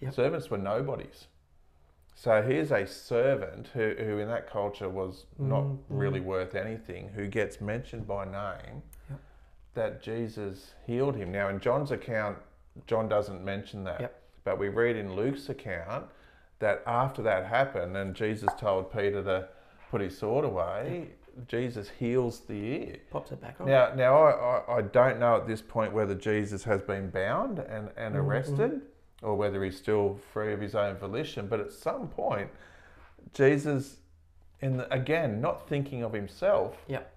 Yep. 0.00 0.14
Servants 0.14 0.50
were 0.50 0.58
nobodies. 0.58 1.26
So 2.14 2.42
here's 2.42 2.70
a 2.72 2.86
servant 2.86 3.68
who, 3.72 3.94
who 3.98 4.18
in 4.18 4.28
that 4.28 4.50
culture 4.50 4.88
was 4.88 5.24
not 5.38 5.62
Mm, 5.64 5.78
really 5.88 6.20
worth 6.20 6.54
anything, 6.54 7.08
who 7.10 7.26
gets 7.26 7.60
mentioned 7.60 8.06
by 8.06 8.24
name 8.24 8.82
Yep. 9.08 9.20
that 9.74 10.02
Jesus 10.02 10.74
healed 10.86 11.16
him. 11.16 11.32
Now, 11.32 11.48
in 11.48 11.60
John's 11.60 11.90
account, 11.92 12.38
John 12.86 13.08
doesn't 13.08 13.44
mention 13.44 13.84
that. 13.84 14.00
Yep. 14.00 14.22
But 14.44 14.58
we 14.58 14.68
read 14.68 14.96
in 14.96 15.14
Luke's 15.14 15.48
account 15.48 16.06
that 16.58 16.82
after 16.86 17.22
that 17.22 17.46
happened 17.46 17.96
and 17.96 18.14
Jesus 18.14 18.50
told 18.58 18.92
Peter 18.92 19.22
to 19.22 19.48
put 19.90 20.00
his 20.02 20.16
sword 20.18 20.44
away, 20.44 21.08
Jesus 21.48 21.88
heals 21.98 22.40
the 22.40 22.54
ear. 22.54 22.96
Pops 23.10 23.32
it 23.32 23.40
back 23.40 23.60
on. 23.60 23.66
Now, 23.66 23.92
now 23.94 24.16
I, 24.22 24.30
I, 24.30 24.76
I 24.78 24.82
don't 24.82 25.18
know 25.20 25.36
at 25.36 25.46
this 25.46 25.62
point 25.62 25.92
whether 25.92 26.14
Jesus 26.14 26.64
has 26.64 26.82
been 26.82 27.10
bound 27.10 27.58
and, 27.58 27.88
and 27.96 28.14
Mm-hmm. 28.14 28.16
arrested 28.16 28.80
or 29.22 29.34
whether 29.36 29.62
he's 29.64 29.76
still 29.76 30.18
free 30.32 30.52
of 30.52 30.60
his 30.60 30.74
own 30.74 30.96
volition. 30.96 31.46
But 31.46 31.60
at 31.60 31.72
some 31.72 32.08
point, 32.08 32.48
Jesus, 33.34 33.96
in 34.60 34.76
the, 34.78 34.92
again, 34.92 35.40
not 35.40 35.68
thinking 35.68 36.02
of 36.02 36.12
himself, 36.12 36.76
Yep. 36.88 37.12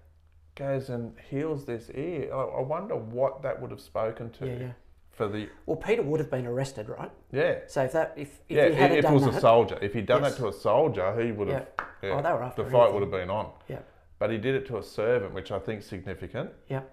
goes 0.56 0.90
and 0.90 1.14
heals 1.30 1.66
this 1.66 1.90
ear. 1.96 2.34
I, 2.34 2.38
I 2.42 2.62
wonder 2.62 2.96
what 2.96 3.42
that 3.44 3.60
would 3.62 3.72
have 3.72 3.82
spoken 3.82 4.30
to 4.32 4.46
Yeah, 4.48 4.54
yeah. 4.54 4.72
for 5.12 5.28
the 5.28 5.48
Well, 5.66 5.78
Peter 5.78 6.02
would 6.02 6.20
have 6.20 6.30
been 6.30 6.46
arrested, 6.46 6.90
right? 6.90 7.12
yeah. 7.32 7.60
So 7.68 7.84
if 7.84 7.92
that 7.94 8.14
if, 8.18 8.40
if 8.50 8.58
yeah, 8.58 8.70
he 8.70 8.76
had 8.76 8.92
if, 8.92 8.98
if 9.00 9.06
it 9.06 9.14
was 9.14 9.24
that, 9.26 9.36
a 9.36 9.40
soldier, 9.40 9.78
if 9.82 9.94
he'd 9.94 10.06
done 10.06 10.24
Yes. 10.24 10.34
that 10.36 10.42
to 10.42 10.48
a 10.50 10.54
soldier, 10.54 11.20
he 11.22 11.32
would 11.32 11.48
have. 11.48 11.68
Yeah. 11.80 11.86
yeah, 12.10 12.16
Oh, 12.18 12.22
they 12.22 12.32
were 12.32 12.44
after 12.44 12.64
the 12.64 12.70
fight 12.70 12.80
anything. 12.82 12.94
would 12.96 13.02
have 13.04 13.12
been 13.12 13.30
on. 13.30 13.50
yeah, 13.70 13.80
But 14.24 14.32
he 14.32 14.38
did 14.38 14.56
it 14.56 14.66
to 14.68 14.78
a 14.78 14.84
servant, 14.84 15.34
which 15.34 15.52
I 15.52 15.60
think 15.60 15.82
is 15.82 15.86
significant. 15.86 16.50
yeah, 16.70 16.84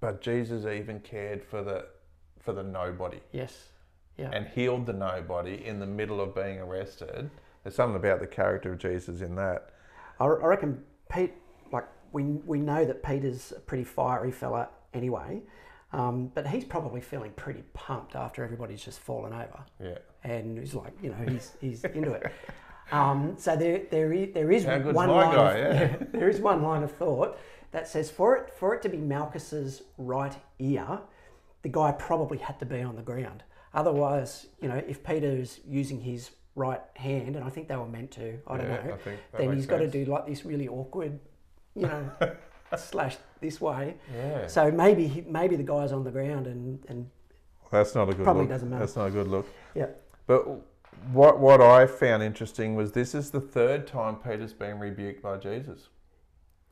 But 0.00 0.22
Jesus 0.22 0.64
even 0.64 0.98
cared 1.00 1.44
for 1.44 1.62
the 1.62 1.84
for 2.40 2.54
the 2.54 2.62
nobody 2.62 3.20
yes, 3.32 3.68
yeah, 4.16 4.30
and 4.32 4.46
healed 4.46 4.86
the 4.86 4.94
nobody 4.94 5.62
in 5.66 5.78
the 5.78 5.84
middle 5.86 6.22
of 6.22 6.34
being 6.34 6.58
arrested. 6.58 7.28
There's 7.62 7.74
something 7.74 7.96
about 7.96 8.20
the 8.20 8.26
character 8.26 8.72
of 8.72 8.78
Jesus 8.78 9.20
in 9.20 9.34
that. 9.34 9.72
I, 10.18 10.24
I 10.24 10.46
reckon 10.46 10.82
Pete, 11.12 11.34
like 11.70 11.84
we 12.12 12.22
we 12.46 12.60
know 12.60 12.82
that 12.86 13.02
Peter's 13.02 13.52
a 13.54 13.60
pretty 13.60 13.84
fiery 13.84 14.32
fella 14.32 14.70
anyway. 14.94 15.42
Um, 15.92 16.28
but 16.34 16.46
he's 16.46 16.64
probably 16.64 17.02
feeling 17.02 17.32
pretty 17.32 17.62
pumped 17.74 18.16
after 18.16 18.42
everybody's 18.42 18.82
just 18.82 19.00
fallen 19.00 19.34
over, 19.34 19.64
Yeah. 19.78 19.98
and 20.24 20.58
he's 20.58 20.72
like, 20.72 20.94
you 21.02 21.10
know, 21.10 21.30
he's 21.30 21.52
he's 21.60 21.84
into 21.84 22.12
it. 22.12 22.32
Um, 22.90 23.34
so 23.38 23.56
there 23.56 23.82
there 23.90 24.12
is 24.12 24.32
there 24.34 24.50
is 24.50 24.64
one 24.64 25.08
line 25.10 25.34
guy, 25.34 25.52
of, 25.58 25.74
yeah. 25.90 25.96
there 26.12 26.28
is 26.28 26.40
one 26.40 26.62
line 26.62 26.82
of 26.82 26.92
thought 26.92 27.38
that 27.72 27.86
says 27.86 28.10
for 28.10 28.36
it 28.36 28.54
for 28.54 28.74
it 28.74 28.82
to 28.82 28.88
be 28.88 28.96
Malchus's 28.98 29.82
right 29.98 30.34
ear, 30.58 31.00
the 31.62 31.68
guy 31.68 31.92
probably 31.92 32.38
had 32.38 32.58
to 32.60 32.66
be 32.66 32.80
on 32.80 32.96
the 32.96 33.02
ground. 33.02 33.42
Otherwise, 33.74 34.46
you 34.62 34.68
know, 34.68 34.82
if 34.88 35.04
Peter's 35.04 35.60
using 35.66 36.00
his 36.00 36.30
right 36.54 36.80
hand, 36.96 37.36
and 37.36 37.44
I 37.44 37.50
think 37.50 37.68
they 37.68 37.76
were 37.76 37.86
meant 37.86 38.10
to, 38.12 38.38
I 38.46 38.56
don't 38.56 38.66
Yeah, 38.66 38.82
know, 38.86 38.98
I 39.34 39.38
then 39.38 39.54
he's 39.54 39.66
got 39.66 39.78
to 39.78 39.86
do 39.88 40.04
like 40.06 40.26
this 40.26 40.44
really 40.44 40.66
awkward, 40.66 41.20
you 41.74 41.82
know, 41.82 42.10
slash 42.76 43.16
this 43.40 43.60
way. 43.60 43.94
Yeah. 44.12 44.46
So 44.46 44.70
maybe 44.70 45.06
he, 45.06 45.20
maybe 45.20 45.56
the 45.56 45.62
guy's 45.62 45.92
on 45.92 46.02
the 46.04 46.10
ground 46.10 46.46
and 46.46 46.82
and 46.88 47.10
That's 47.70 47.94
not 47.94 48.08
a 48.08 48.14
good 48.14 48.24
Probably 48.24 48.42
look. 48.44 48.50
doesn't 48.50 48.70
matter. 48.70 48.80
That's 48.84 48.96
not 48.96 49.08
a 49.08 49.10
good 49.10 49.28
look. 49.28 49.46
yeah 49.74 49.86
But 50.26 50.46
what 51.12 51.38
what 51.38 51.60
I 51.60 51.86
found 51.86 52.22
interesting 52.22 52.74
was 52.74 52.92
this 52.92 53.14
is 53.14 53.30
the 53.30 53.40
third 53.40 53.86
time 53.86 54.16
Peter's 54.16 54.52
been 54.54 54.78
rebuked 54.78 55.22
by 55.22 55.36
Jesus. 55.38 55.88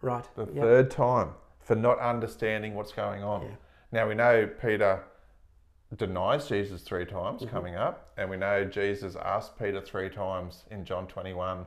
right 0.02 0.24
The 0.34 0.46
Yep. 0.46 0.54
third 0.62 0.90
time 0.90 1.30
for 1.60 1.74
not 1.74 1.98
understanding 1.98 2.74
what's 2.74 2.92
going 2.92 3.22
on. 3.22 3.42
Yeah. 3.42 3.48
Now 3.92 4.08
we 4.08 4.14
know 4.14 4.46
Peter 4.60 5.02
denies 5.96 6.48
Jesus 6.48 6.82
three 6.82 7.04
times 7.06 7.42
Mm-hmm. 7.42 7.50
coming 7.54 7.74
up, 7.76 8.12
and 8.16 8.28
we 8.28 8.36
know 8.36 8.64
Jesus 8.64 9.16
asked 9.16 9.58
Peter 9.58 9.80
three 9.80 10.08
times 10.10 10.64
in 10.70 10.84
John 10.84 11.06
21, 11.06 11.64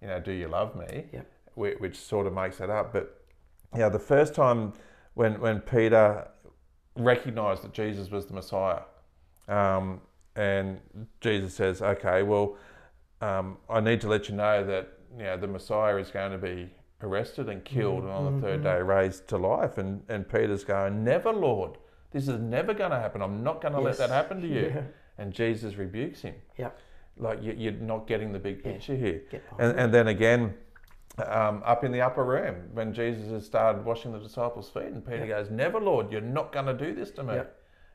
you 0.00 0.08
know, 0.08 0.20
do 0.20 0.32
you 0.32 0.48
love 0.48 0.74
me? 0.76 1.04
Yep. 1.12 1.26
Whi- 1.54 1.74
Which 1.78 1.96
sort 1.98 2.26
of 2.26 2.32
makes 2.32 2.60
it 2.60 2.70
up. 2.70 2.92
But 2.92 3.20
yeah, 3.76 3.88
the 3.88 3.98
first 3.98 4.34
time 4.34 4.72
when 5.14 5.40
when 5.40 5.60
Peter 5.60 6.28
recognized 6.96 7.62
that 7.62 7.72
Jesus 7.72 8.10
was 8.10 8.26
the 8.26 8.34
Messiah, 8.34 8.82
um, 9.48 10.00
and 10.36 10.78
Jesus 11.20 11.54
says, 11.54 11.82
okay, 11.82 12.22
well, 12.22 12.56
um, 13.20 13.56
I 13.70 13.80
need 13.80 14.00
to 14.02 14.08
let 14.08 14.28
you 14.28 14.34
know 14.36 14.62
that 14.64 14.88
you 15.16 15.24
know 15.24 15.36
the 15.36 15.46
Messiah 15.46 15.96
is 15.96 16.10
going 16.10 16.32
to 16.32 16.38
be 16.38 16.70
arrested 17.02 17.48
and 17.48 17.64
killed, 17.64 18.02
and 18.04 18.10
on 18.12 18.36
the 18.36 18.46
third 18.46 18.62
day 18.62 18.80
raised 18.82 19.28
to 19.28 19.36
life. 19.38 19.78
And 19.78 20.02
and 20.08 20.28
Peter's 20.28 20.64
going, 20.64 21.02
never, 21.04 21.32
Lord, 21.32 21.78
this 22.12 22.28
is 22.28 22.38
never 22.40 22.74
going 22.74 22.90
to 22.90 22.98
happen. 22.98 23.22
I'm 23.22 23.42
not 23.42 23.60
going 23.62 23.74
to 23.74 23.80
Yes. 23.80 23.98
let 23.98 24.08
that 24.08 24.14
happen 24.14 24.40
to 24.42 24.46
you. 24.48 24.72
Yeah. 24.74 24.82
And 25.18 25.32
Jesus 25.32 25.76
rebukes 25.76 26.20
him, 26.20 26.34
Yep. 26.58 26.78
like 27.16 27.42
you, 27.42 27.54
you're 27.56 27.72
not 27.72 28.06
getting 28.06 28.32
the 28.32 28.38
big 28.38 28.58
Yeah. 28.58 28.72
picture 28.72 28.94
here. 28.94 29.22
And, 29.58 29.78
and 29.78 29.94
then 29.94 30.08
again, 30.08 30.54
um, 31.26 31.62
up 31.64 31.82
in 31.84 31.92
the 31.92 32.02
upper 32.02 32.22
room, 32.24 32.56
when 32.74 32.92
Jesus 32.92 33.30
has 33.30 33.46
started 33.46 33.82
washing 33.86 34.12
the 34.12 34.18
disciples' 34.18 34.68
feet, 34.68 34.82
and 34.92 35.04
Peter 35.06 35.26
goes, 35.26 35.48
Never, 35.50 35.80
Lord, 35.80 36.12
you're 36.12 36.20
not 36.20 36.52
going 36.52 36.66
to 36.66 36.74
do 36.74 36.94
this 36.94 37.10
to 37.12 37.22
me. 37.22 37.40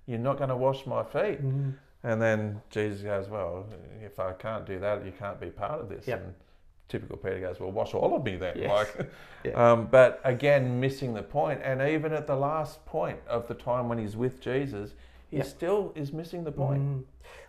You're 0.08 0.18
not 0.18 0.38
going 0.38 0.50
to 0.50 0.56
wash 0.58 0.88
my 0.88 1.04
feet. 1.04 1.44
Mhm. 1.44 1.76
And 2.04 2.22
then 2.22 2.62
Jesus 2.70 3.02
goes, 3.02 3.30
Well, 3.30 3.66
if 4.04 4.20
I 4.20 4.34
can't 4.34 4.66
do 4.66 4.80
that, 4.80 5.06
you 5.06 5.12
can't 5.12 5.40
be 5.40 5.48
part 5.48 5.80
of 5.82 5.90
this. 5.90 6.08
Yep. 6.08 6.24
And 6.24 6.34
typical 6.90 7.18
Peter 7.18 7.40
goes, 7.40 7.60
Well, 7.60 7.72
wash 7.72 7.94
all 7.94 8.16
of 8.16 8.24
me 8.24 8.38
then. 8.38 8.58
Yes. 8.58 8.70
Like, 8.98 9.12
Yeah. 9.44 9.72
um, 9.72 9.88
but 9.90 10.22
again, 10.24 10.80
missing 10.80 11.14
the 11.14 11.24
point. 11.24 11.62
And 11.64 11.82
even 11.82 12.14
at 12.14 12.28
the 12.28 12.36
last 12.36 12.86
point 12.86 13.20
of 13.28 13.48
the 13.48 13.54
time 13.56 13.90
when 13.90 13.98
he's 13.98 14.16
with 14.16 14.40
Jesus, 14.42 14.94
he 15.30 15.38
Yep. 15.38 15.46
still 15.46 15.92
is 15.96 16.12
missing 16.12 16.44
the 16.44 16.52
point. 16.52 16.82
Mm. 16.82 17.04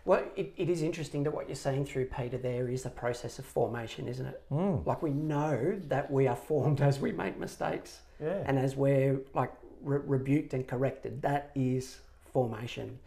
Well, 0.05 0.23
it, 0.35 0.53
it 0.57 0.69
is 0.69 0.81
interesting 0.81 1.23
that 1.23 1.33
what 1.33 1.47
you're 1.47 1.55
saying 1.55 1.85
through 1.85 2.05
Peter 2.05 2.37
there 2.37 2.69
is 2.69 2.85
a 2.85 2.89
process 2.89 3.37
of 3.39 3.45
formation, 3.45 4.07
isn't 4.07 4.25
it? 4.25 4.41
Mm. 4.51 4.85
Like 4.85 5.01
we 5.01 5.11
know 5.11 5.79
that 5.87 6.09
we 6.11 6.27
are 6.27 6.35
formed 6.35 6.79
as 6.81 6.99
we 6.99 7.11
make 7.11 7.37
mistakes 7.39 8.01
Yeah. 8.21 8.43
and 8.45 8.57
as 8.57 8.75
we're 8.75 9.19
like 9.33 9.51
re- 9.81 9.99
rebuked 10.05 10.53
and 10.53 10.65
corrected. 10.67 11.21
That 11.21 11.51
is 11.55 11.99
formation. 12.31 12.97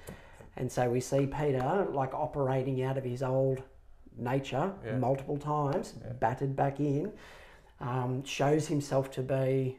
And 0.57 0.71
so 0.71 0.89
we 0.89 1.01
see 1.01 1.27
Peter 1.27 1.87
like 1.91 2.15
operating 2.15 2.83
out 2.83 2.97
of 2.97 3.05
his 3.05 3.23
old 3.23 3.63
nature 4.17 4.73
Yeah. 4.85 4.97
multiple 4.97 5.37
times, 5.39 5.95
Yeah. 6.03 6.13
battered 6.15 6.57
back 6.57 6.81
in, 6.81 7.13
um, 7.81 8.25
shows 8.25 8.67
himself 8.69 9.11
to 9.13 9.23
be 9.23 9.79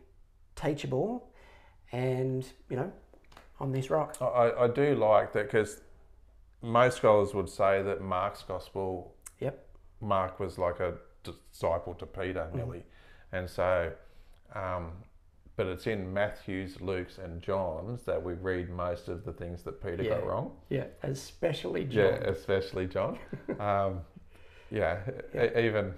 teachable 0.55 1.31
and, 1.91 2.47
you 2.69 2.75
know, 2.77 2.91
on 3.59 3.71
this 3.71 3.89
rock. 3.89 4.15
I- 4.21 4.53
I, 4.65 4.67
do 4.67 4.93
like 4.95 5.33
that 5.33 5.45
because 5.45 5.81
most 6.61 6.97
scholars 6.97 7.33
would 7.33 7.49
say 7.49 7.81
that 7.81 8.01
Mark's 8.01 8.43
gospel, 8.43 9.15
Yep. 9.39 9.65
Mark 10.01 10.39
was 10.39 10.59
like 10.59 10.79
a 10.79 10.97
disciple 11.23 11.95
to 11.95 12.05
Peter, 12.05 12.49
nearly. 12.53 12.85
And 13.31 13.49
so, 13.49 13.93
um, 14.53 15.03
but 15.57 15.65
it's 15.67 15.87
in 15.87 16.13
Matthew's, 16.13 16.79
Luke's, 16.79 17.17
and 17.17 17.41
John's 17.41 18.03
that 18.03 18.21
we 18.23 18.33
read 18.33 18.69
most 18.69 19.07
of 19.09 19.25
the 19.25 19.33
things 19.33 19.63
that 19.63 19.83
Peter 19.83 20.03
got 20.07 20.25
wrong. 20.25 20.51
Yeah, 20.69 20.85
especially 21.03 21.83
John. 21.83 22.03
Yeah, 22.05 22.29
especially 22.29 22.85
John. 22.87 23.17
um, 23.59 24.01
yeah, 24.71 24.99
e- 25.35 25.65
even, 25.65 25.93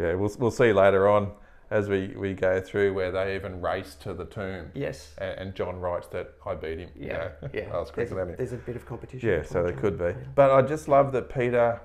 yeah, 0.00 0.14
we'll, 0.14 0.34
we'll 0.38 0.50
see 0.50 0.72
later 0.72 1.06
on 1.06 1.32
as 1.70 1.86
we, 1.90 2.14
we 2.16 2.32
go 2.32 2.60
through 2.62 2.94
where 2.94 3.10
they 3.12 3.34
even 3.34 3.60
race 3.60 3.94
to 3.96 4.14
the 4.14 4.24
tomb. 4.24 4.70
Yes. 4.74 5.14
And, 5.18 5.38
and 5.38 5.54
John 5.54 5.78
writes 5.80 6.06
that 6.08 6.32
I 6.46 6.54
beat 6.54 6.78
him. 6.78 6.88
you 6.96 7.08
Yeah. 7.08 7.16
know. 7.42 7.50
Yeah. 7.52 7.60
I 7.74 7.78
was 7.78 7.90
there's, 7.94 8.08
quicker 8.08 8.14
a, 8.14 8.24
than 8.24 8.28
him. 8.30 8.36
there's 8.38 8.52
a 8.52 8.56
bit 8.56 8.74
of 8.76 8.86
competition. 8.86 9.28
Yeah, 9.28 9.42
so 9.42 9.62
there 9.62 9.74
could 9.74 9.98
be. 9.98 10.06
Peter. 10.06 10.26
But 10.34 10.50
I 10.50 10.62
just 10.62 10.88
love 10.88 11.12
that 11.12 11.28
Peter, 11.28 11.82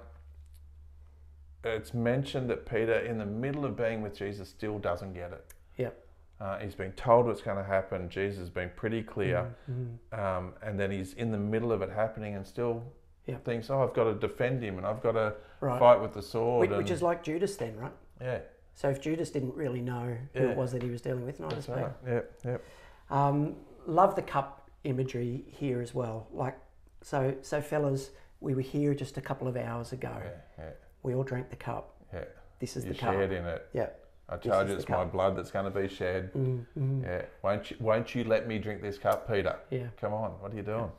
it's 1.65 1.93
mentioned 1.93 2.49
that 2.49 2.65
Peter, 2.65 2.97
in 2.99 3.17
the 3.17 3.25
middle 3.25 3.65
of 3.65 3.75
being 3.75 4.01
with 4.01 4.17
Jesus, 4.17 4.47
still 4.47 4.79
doesn't 4.79 5.13
get 5.13 5.33
it. 5.33 5.43
Yep. 5.77 5.99
Uh, 6.39 6.58
he's 6.60 6.76
been 6.76 6.91
told 6.93 7.26
what's 7.28 7.41
going 7.41 7.58
to 7.58 7.63
happen. 7.63 8.10
Jesus 8.10 8.39
has 8.39 8.50
been 8.50 8.69
pretty 8.76 9.02
clear. 9.04 9.54
Mhm. 9.69 10.17
Um, 10.19 10.54
and 10.62 10.80
then 10.80 10.91
he's 10.91 11.13
in 11.13 11.32
the 11.32 11.38
middle 11.38 11.72
of 11.72 11.82
it 11.82 11.89
happening 11.89 12.36
and 12.36 12.46
still 12.46 12.84
Yep. 13.28 13.46
thinks, 13.46 13.69
oh, 13.69 13.82
I've 13.82 13.93
got 13.93 14.06
to 14.06 14.13
defend 14.15 14.62
him 14.62 14.78
and 14.78 14.86
I've 14.86 15.02
got 15.02 15.13
to 15.13 15.36
Right. 15.62 15.80
fight 15.80 16.02
with 16.02 16.13
the 16.13 16.22
sword. 16.22 16.69
Which, 16.69 16.78
which 16.78 16.91
is 16.91 17.02
like 17.02 17.24
Judas 17.24 17.56
then, 17.56 17.78
right? 17.78 17.93
yeah, 18.19 18.39
So 18.74 18.89
if 18.89 19.00
Judas 19.00 19.30
didn't 19.32 19.56
really 19.56 19.82
know 19.82 20.17
who 20.34 20.43
Yeah. 20.43 20.50
it 20.52 20.58
was 20.58 20.72
that 20.74 20.82
he 20.84 20.89
was 20.89 21.02
dealing 21.02 21.26
with, 21.26 21.38
that's 21.38 21.54
does 21.56 21.69
right. 21.69 21.91
Yep, 22.06 22.32
yep. 22.43 22.62
Um, 23.10 23.56
love 23.86 24.15
the 24.15 24.22
cup 24.24 24.69
imagery 24.84 25.46
here 25.48 25.82
as 25.82 25.93
well. 25.93 26.28
Like, 26.34 26.58
so, 27.02 27.36
so 27.41 27.62
fellas, 27.62 28.12
we 28.41 28.54
were 28.56 28.62
here 28.62 28.93
just 28.93 29.17
a 29.17 29.22
couple 29.22 29.48
of 29.48 29.56
hours 29.56 29.93
ago. 29.93 30.12
Yeah, 30.19 30.32
yeah, 30.58 30.69
We 31.04 31.13
all 31.15 31.24
drank 31.24 31.50
the 31.50 31.56
cup. 31.56 31.96
yeah. 32.13 32.26
This 32.60 32.76
is 32.76 32.84
You 32.86 32.93
the 32.93 33.00
cup. 33.00 33.13
You 33.13 33.19
shared 33.19 33.32
in 33.32 33.46
it. 33.46 33.67
Yeah. 33.74 33.89
I 34.29 34.38
charge 34.38 34.69
it's 34.69 34.88
my 34.88 34.97
cup. 35.03 35.12
blood 35.12 35.36
that's 35.38 35.51
going 35.51 35.71
to 35.71 35.81
be 35.81 35.88
shed. 35.88 36.33
Mm, 36.33 36.65
mm, 36.79 37.03
Yeah. 37.03 37.21
Won't 37.43 37.71
you, 37.71 37.77
won't 37.79 38.15
you 38.15 38.23
let 38.23 38.47
me 38.47 38.57
drink 38.57 38.81
this 38.81 38.97
cup, 38.97 39.27
Peter? 39.29 39.57
yeah. 39.69 39.88
Come 39.99 40.13
on, 40.13 40.31
what 40.39 40.53
are 40.53 40.55
you 40.55 40.62
doing? 40.63 40.91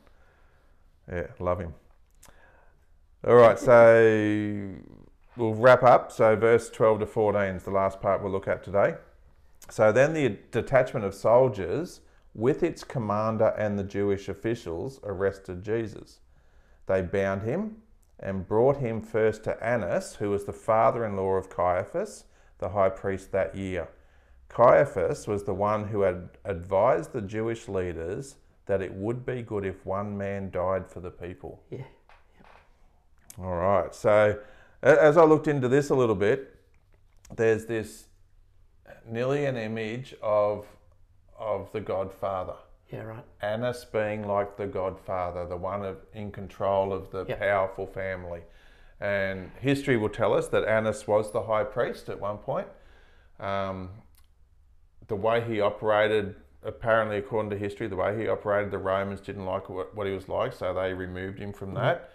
Yeah, 1.10 1.26
love 1.38 1.58
him. 1.60 1.74
All 3.26 3.34
right, 3.36 3.58
so 3.58 4.74
we'll 5.36 5.54
wrap 5.54 5.82
up. 5.82 6.12
So, 6.12 6.36
verse 6.36 6.68
12 6.70 7.00
to 7.00 7.06
14 7.06 7.40
is 7.56 7.62
the 7.64 7.70
last 7.70 8.00
part 8.00 8.22
we'll 8.22 8.32
look 8.32 8.48
at 8.48 8.62
today. 8.62 8.94
So, 9.70 9.92
then 9.92 10.12
the 10.12 10.36
detachment 10.50 11.06
of 11.06 11.14
soldiers, 11.14 12.00
with 12.34 12.62
its 12.62 12.84
commander 12.84 13.54
and 13.56 13.78
the 13.78 13.84
Jewish 13.84 14.28
officials, 14.28 15.00
arrested 15.04 15.62
Jesus. 15.62 16.20
They 16.86 17.00
bound 17.00 17.42
him 17.42 17.76
and 18.20 18.46
brought 18.46 18.76
him 18.76 19.00
first 19.00 19.44
to 19.44 19.62
Annas, 19.64 20.16
who 20.16 20.30
was 20.30 20.44
the 20.44 20.52
father 20.52 21.04
in 21.04 21.16
law 21.16 21.32
of 21.36 21.48
Caiaphas, 21.48 22.24
the 22.64 22.70
high 22.70 22.88
priest 22.88 23.30
that 23.32 23.54
year. 23.54 23.86
Caiaphas 24.48 25.26
was 25.26 25.44
the 25.44 25.52
one 25.52 25.88
who 25.88 26.00
had 26.00 26.30
advised 26.46 27.12
the 27.12 27.20
Jewish 27.20 27.68
leaders 27.68 28.36
that 28.64 28.80
it 28.80 28.90
would 28.94 29.26
be 29.26 29.42
good 29.42 29.66
if 29.66 29.84
one 29.84 30.16
man 30.16 30.50
died 30.50 30.88
for 30.88 31.00
the 31.00 31.10
people. 31.10 31.62
Yeah. 31.70 31.82
All 33.38 33.54
right. 33.56 33.94
So, 33.94 34.38
as 34.82 35.18
I 35.18 35.24
looked 35.24 35.46
into 35.46 35.68
this 35.68 35.90
a 35.90 35.94
little 35.94 36.14
bit, 36.14 36.56
there's 37.36 37.66
this 37.66 38.06
nearly 39.06 39.44
an 39.44 39.56
image 39.58 40.14
of 40.22 40.66
of 41.38 41.70
the 41.72 41.80
Godfather. 41.80 42.54
Yeah, 42.90 43.02
right. 43.02 43.24
Annas 43.42 43.84
being 43.84 44.26
like 44.26 44.56
the 44.56 44.66
Godfather, 44.66 45.46
the 45.46 45.56
one 45.56 45.84
of, 45.84 45.96
in 46.14 46.30
control 46.30 46.92
of 46.92 47.10
the 47.10 47.26
Yep. 47.28 47.38
powerful 47.40 47.86
family. 47.86 48.40
And 49.04 49.50
history 49.60 49.98
will 49.98 50.08
tell 50.08 50.32
us 50.32 50.48
that 50.48 50.64
Annas 50.64 51.06
was 51.06 51.30
the 51.30 51.42
high 51.42 51.64
priest 51.64 52.08
at 52.08 52.18
one 52.18 52.38
point. 52.38 52.66
Um, 53.38 53.90
the 55.08 55.14
way 55.16 55.42
he 55.42 55.60
operated, 55.60 56.36
apparently, 56.62 57.18
according 57.18 57.50
to 57.50 57.58
history, 57.58 57.86
the 57.86 57.96
way 57.96 58.18
he 58.18 58.26
operated, 58.28 58.70
the 58.70 58.78
Romans 58.78 59.20
didn't 59.20 59.44
like 59.44 59.68
what, 59.68 59.94
what 59.94 60.06
he 60.06 60.14
was 60.14 60.26
like, 60.30 60.54
so 60.54 60.72
they 60.72 60.94
removed 60.94 61.38
him 61.38 61.52
from 61.52 61.74
that. 61.74 62.10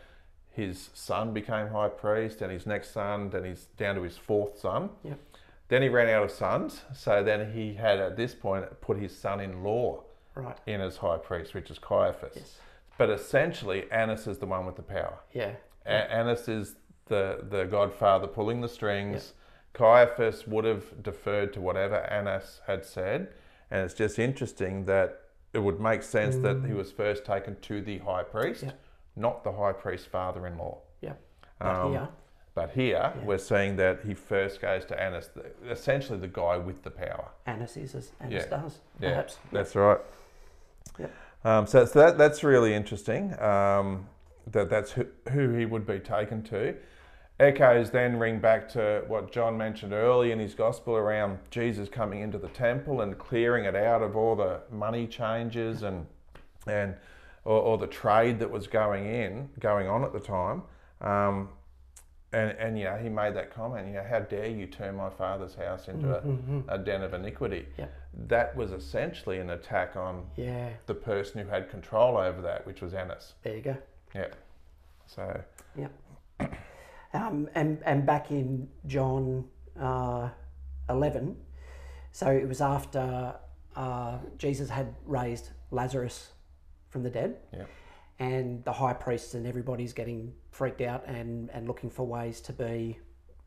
His 0.49 0.89
son 0.95 1.31
became 1.31 1.67
high 1.67 1.89
priest, 1.89 2.41
and 2.41 2.51
his 2.51 2.65
next 2.65 2.91
son, 2.91 3.29
then 3.29 3.43
he's 3.45 3.65
down 3.77 3.93
to 3.93 4.01
his 4.01 4.17
fourth 4.17 4.57
son. 4.57 4.89
Yep. 5.03 5.19
Then 5.67 5.83
he 5.83 5.89
ran 5.89 6.09
out 6.09 6.23
of 6.23 6.31
sons, 6.31 6.81
so 6.95 7.23
then 7.23 7.53
he 7.53 7.75
had 7.75 7.99
at 7.99 8.17
this 8.17 8.33
point 8.33 8.65
put 8.81 8.97
his 8.97 9.15
son 9.15 9.39
in 9.39 9.63
law 9.63 10.03
Right. 10.33 10.57
in 10.65 10.81
as 10.81 10.97
high 10.97 11.19
priest, 11.19 11.53
which 11.53 11.69
is 11.69 11.77
Caiaphas. 11.77 12.33
Yes. 12.35 12.57
But 12.97 13.11
essentially, 13.11 13.85
Annas 13.91 14.25
is 14.25 14.39
the 14.39 14.47
one 14.47 14.65
with 14.65 14.75
the 14.75 14.81
power. 14.81 15.19
Yeah. 15.33 15.51
A- 15.85 16.11
Annas 16.11 16.47
is 16.47 16.75
the, 17.09 17.43
the 17.49 17.65
godfather 17.65 18.27
pulling 18.27 18.61
the 18.61 18.69
strings. 18.69 19.33
Caiaphas 19.73 20.47
would 20.47 20.65
have 20.65 21.03
deferred 21.03 21.53
to 21.53 21.61
whatever 21.61 21.97
Annas 22.09 22.61
had 22.67 22.85
said. 22.85 23.33
And 23.69 23.81
it's 23.85 23.93
just 23.93 24.17
interesting 24.17 24.85
that 24.85 25.21
it 25.53 25.59
would 25.59 25.79
make 25.79 26.01
sense 26.03 26.37
that 26.37 26.63
he 26.65 26.73
was 26.73 26.91
first 26.91 27.25
taken 27.25 27.59
to 27.61 27.81
the 27.81 27.99
high 27.99 28.23
priest, 28.23 28.63
Yeah. 28.63 28.71
not 29.15 29.43
the 29.43 29.51
high 29.51 29.73
priest's 29.73 30.07
father-in-law. 30.07 30.77
Yeah. 31.01 31.13
But 31.59 31.67
Um, 31.67 31.91
here, 31.91 32.07
But 32.55 32.69
here 32.71 33.13
we're 33.23 33.37
seeing 33.37 33.75
that 33.77 34.01
he 34.01 34.13
first 34.13 34.59
goes 34.59 34.85
to 34.85 34.99
Annas, 35.01 35.29
essentially 35.69 36.19
the 36.19 36.27
guy 36.27 36.57
with 36.57 36.83
the 36.83 36.91
power. 36.91 37.29
Annas 37.45 37.77
is 37.77 37.95
as 37.95 38.11
Annas 38.19 38.43
Yeah. 38.43 38.49
does, 38.61 38.79
Yeah, 38.99 39.09
perhaps. 39.09 39.37
That's 39.51 39.75
right. 39.75 39.99
Yep. 40.97 41.11
Um, 41.45 41.67
so, 41.67 41.85
so 41.85 41.99
that, 41.99 42.17
that's 42.17 42.43
really 42.43 42.73
interesting. 42.73 43.39
Um, 43.41 44.07
that 44.47 44.69
that's 44.69 44.91
who, 44.91 45.05
who 45.31 45.49
he 45.53 45.65
would 45.65 45.85
be 45.85 45.99
taken 45.99 46.41
to. 46.43 46.75
Echoes 47.39 47.89
then 47.91 48.17
ring 48.19 48.39
back 48.39 48.67
to 48.69 49.03
what 49.07 49.31
John 49.31 49.57
mentioned 49.57 49.93
early 49.93 50.31
in 50.31 50.39
his 50.39 50.53
gospel 50.53 50.95
around 50.97 51.39
Jesus 51.51 51.87
coming 51.87 52.19
into 52.21 52.37
the 52.37 52.49
temple 52.49 52.99
and 53.01 53.17
clearing 53.17 53.63
it 53.65 53.75
out 53.75 54.01
of 54.01 54.15
all 54.17 54.35
the 54.35 54.59
money 54.71 55.07
changes 55.07 55.83
and 55.83 56.05
and 56.67 56.95
or, 57.45 57.59
or 57.61 57.77
the 57.77 57.87
trade 57.87 58.39
that 58.39 58.51
was 58.51 58.67
going 58.67 59.05
in 59.05 59.49
going 59.59 59.87
on 59.87 60.03
at 60.03 60.11
the 60.11 60.19
time. 60.19 60.63
Um, 60.99 61.49
and, 62.33 62.51
and 62.59 62.77
you 62.77 62.83
know 62.83 62.97
he 62.97 63.07
made 63.09 63.33
that 63.35 63.53
comment. 63.55 63.87
You 63.87 63.93
know, 63.93 64.05
how 64.07 64.19
dare 64.19 64.47
you 64.47 64.67
turn 64.67 64.95
my 64.95 65.09
father's 65.09 65.55
house 65.55 65.87
into 65.87 66.15
a, 66.15 66.75
a 66.75 66.77
den 66.77 67.01
of 67.03 67.13
iniquity? 67.13 67.65
Mm-hmm. 67.71 67.81
Yeah. 67.81 67.87
That 68.27 68.55
was 68.55 68.71
essentially 68.71 69.39
an 69.39 69.51
attack 69.51 69.95
on 69.95 70.25
Yeah, 70.35 70.69
the 70.87 70.93
person 70.93 71.41
who 71.41 71.49
had 71.49 71.69
control 71.69 72.17
over 72.17 72.41
that, 72.41 72.67
which 72.67 72.81
was 72.81 72.93
Annas. 72.93 73.33
there 73.43 73.55
you 73.55 73.61
go. 73.61 73.77
Yeah. 74.13 74.27
So 75.07 75.41
Um, 77.13 77.49
and, 77.55 77.79
and 77.85 78.05
back 78.05 78.29
in 78.31 78.67
John 78.85 79.45
uh, 79.79 80.29
11, 80.89 81.35
so 82.11 82.27
it 82.27 82.47
was 82.47 82.61
after 82.61 83.35
uh, 83.75 84.17
Jesus 84.37 84.69
had 84.69 84.93
raised 85.05 85.49
Lazarus 85.71 86.31
from 86.89 87.03
the 87.03 87.09
dead, 87.09 87.37
yeah, 87.53 87.65
and 88.19 88.63
the 88.65 88.73
high 88.73 88.93
priests 88.93 89.33
and 89.33 89.47
everybody's 89.47 89.93
getting 89.93 90.33
freaked 90.51 90.81
out 90.81 91.03
and, 91.07 91.49
and 91.51 91.67
looking 91.67 91.89
for 91.89 92.05
ways 92.05 92.41
to 92.41 92.53
be 92.53 92.99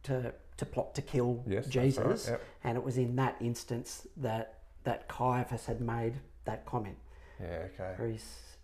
to 0.05 0.33
to 0.57 0.66
plot 0.66 0.94
to 0.94 1.03
kill 1.03 1.42
Yes, 1.46 1.66
Jesus. 1.66 2.27
right, 2.27 2.33
yep. 2.33 2.42
And 2.64 2.77
it 2.77 2.85
was 2.85 2.98
in 2.98 3.16
that 3.16 3.37
instance 3.40 4.07
that 4.16 4.59
that 4.85 5.09
Caiaphas 5.09 5.66
had 5.66 5.81
made 5.81 6.14
that 6.44 6.66
comment 6.66 6.96
yeah, 7.40 7.66
okay. 7.75 7.94
where, 7.96 8.14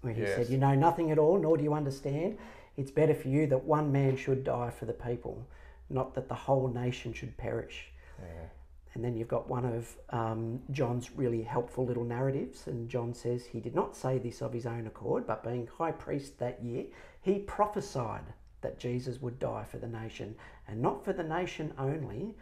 where 0.01 0.13
he 0.13 0.23
Yes. 0.23 0.37
said, 0.37 0.49
"You 0.49 0.59
know 0.59 0.75
nothing 0.75 1.11
at 1.11 1.19
all, 1.19 1.39
nor 1.39 1.57
do 1.57 1.63
you 1.65 1.75
understand. 1.75 2.39
It's 2.79 2.91
better 2.91 3.15
for 3.15 3.29
you 3.29 3.47
that 3.49 3.65
one 3.65 3.93
man 3.93 4.17
should 4.17 4.45
die 4.45 4.71
for 4.71 4.87
the 4.87 4.95
people, 4.95 5.47
not 5.91 6.15
that 6.15 6.29
the 6.29 6.35
whole 6.35 6.69
nation 6.69 7.13
should 7.13 7.37
perish." 7.37 7.93
Yeah, 8.21 8.49
And 8.95 9.05
then 9.05 9.17
you've 9.17 9.29
got 9.29 9.49
one 9.49 9.65
of 9.65 9.97
um, 10.11 10.61
John's 10.71 11.11
really 11.15 11.43
helpful 11.43 11.85
little 11.85 12.05
narratives, 12.05 12.67
and 12.67 12.89
John 12.89 13.13
says 13.15 13.45
he 13.45 13.61
did 13.61 13.75
not 13.75 13.95
say 13.95 14.19
this 14.19 14.41
of 14.41 14.53
his 14.53 14.67
own 14.67 14.87
accord, 14.87 15.27
but 15.27 15.45
being 15.45 15.69
high 15.79 15.93
priest 15.93 16.39
that 16.39 16.63
year, 16.63 16.87
he 17.21 17.41
prophesied 17.41 18.25
that 18.61 18.79
Jesus 18.79 19.21
would 19.23 19.39
die 19.39 19.65
for 19.71 19.79
the 19.79 19.87
nation, 19.87 20.35
and 20.67 20.81
not 20.81 21.05
for 21.05 21.13
the 21.13 21.23
nation 21.23 21.73
only, 21.79 22.35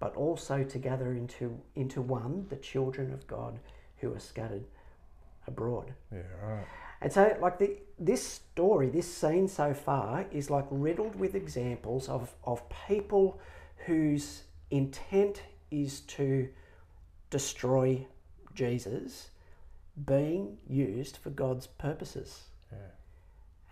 but 0.00 0.16
also 0.16 0.64
to 0.64 0.78
gather 0.78 1.12
into 1.12 1.60
into 1.76 2.00
one 2.02 2.46
the 2.48 2.56
children 2.56 3.12
of 3.12 3.26
God 3.28 3.60
who 3.98 4.12
are 4.12 4.18
scattered 4.20 4.64
abroad. 5.46 5.94
yeah, 6.12 6.22
right. 6.42 6.66
And 7.02 7.12
so, 7.12 7.36
like 7.40 7.58
the 7.58 7.78
this 7.98 8.26
story, 8.26 8.88
this 8.88 9.12
scene 9.12 9.48
so 9.48 9.74
far 9.74 10.26
is 10.30 10.50
like 10.50 10.66
riddled 10.70 11.16
with 11.16 11.34
examples 11.34 12.08
of 12.08 12.34
of 12.44 12.62
people 12.86 13.40
whose 13.86 14.44
intent 14.70 15.42
is 15.70 16.00
to 16.00 16.48
destroy 17.30 18.06
Jesus, 18.54 19.30
being 20.06 20.58
used 20.68 21.16
for 21.16 21.30
God's 21.30 21.66
purposes. 21.66 22.42
Yeah. 22.70 22.78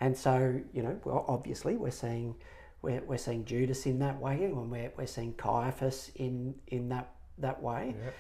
And 0.00 0.16
so, 0.16 0.60
you 0.72 0.82
know, 0.82 0.98
well, 1.04 1.24
obviously, 1.28 1.76
we're 1.76 1.90
seeing 1.90 2.34
we're, 2.82 3.02
we're 3.02 3.18
seeing 3.18 3.44
Judas 3.44 3.86
in 3.86 3.98
that 3.98 4.18
way, 4.18 4.44
and 4.44 4.70
we're, 4.70 4.92
we're 4.96 5.06
seeing 5.06 5.34
Caiaphas 5.34 6.10
in 6.16 6.54
in 6.68 6.88
that 6.88 7.12
that 7.38 7.62
way. 7.62 7.94
Yeah. 7.96 8.10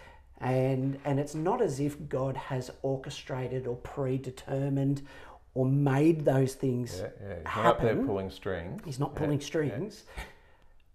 And 0.40 0.98
and 1.04 1.20
it's 1.20 1.34
not 1.34 1.60
as 1.60 1.80
if 1.80 2.08
God 2.08 2.36
has 2.36 2.70
orchestrated 2.82 3.66
or 3.66 3.76
predetermined 3.76 5.02
or 5.54 5.66
made 5.66 6.24
those 6.24 6.54
things 6.54 7.00
Yeah, 7.00 7.08
yeah. 7.20 7.34
He's 7.38 7.46
happen. 7.46 8.06
pulling 8.06 8.30
strings. 8.30 8.80
He's 8.84 8.98
not 8.98 9.14
pulling 9.14 9.40
yeah. 9.40 9.46
strings, 9.46 10.04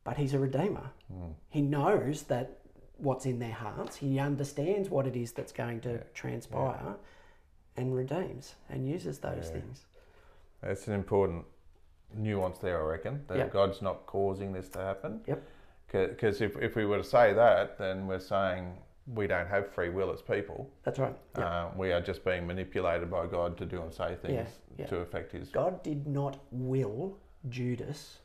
but 0.04 0.18
he's 0.18 0.34
a 0.34 0.40
redeemer. 0.40 0.90
Mm. 1.14 1.34
He 1.50 1.62
knows 1.62 2.24
that 2.24 2.58
what's 2.98 3.26
in 3.26 3.40
their 3.40 3.52
hearts. 3.52 3.98
He 3.98 4.18
understands 4.20 4.90
what 4.90 5.06
it 5.06 5.16
is 5.16 5.34
that's 5.34 5.52
going 5.52 5.82
to 5.82 6.00
transpire, 6.14 6.96
and 7.78 7.94
redeems 7.96 8.56
and 8.70 8.88
uses 8.88 9.20
those 9.20 9.50
things. 9.50 9.86
That's 10.62 10.88
an 10.88 10.94
important 10.94 11.46
nuance 12.16 12.58
there, 12.60 12.82
I 12.82 12.86
reckon, 12.86 13.24
that. 13.28 13.52
God's 13.52 13.82
not 13.82 14.06
causing 14.06 14.54
this 14.54 14.70
to 14.70 14.80
happen. 14.80 15.22
Yep. 15.28 15.44
Because 15.92 16.42
if, 16.42 16.58
if 16.58 16.76
we 16.76 16.86
were 16.86 16.98
to 16.98 17.04
say 17.04 17.34
that, 17.34 17.78
then 17.78 18.08
we're 18.08 18.20
saying 18.20 18.74
we 19.08 19.28
don't 19.28 19.48
have 19.48 19.72
free 19.72 19.90
will 19.90 20.12
as 20.12 20.22
people. 20.22 20.70
That's 20.84 20.98
right. 21.00 21.16
Yeah. 21.38 21.46
Uh, 21.66 21.72
we 21.78 21.92
are 21.92 22.02
just 22.02 22.26
being 22.26 22.48
manipulated 22.48 23.10
by 23.12 23.28
God 23.28 23.56
to 23.58 23.66
do 23.66 23.82
and 23.82 23.94
say 23.94 24.16
things 24.22 24.34
Yeah, 24.34 24.46
yeah. 24.80 24.86
to 24.88 24.98
affect 24.98 25.32
His. 25.32 25.50
God 25.50 25.84
did 25.84 26.08
not 26.08 26.40
will 26.52 27.18
Judas 27.50 28.20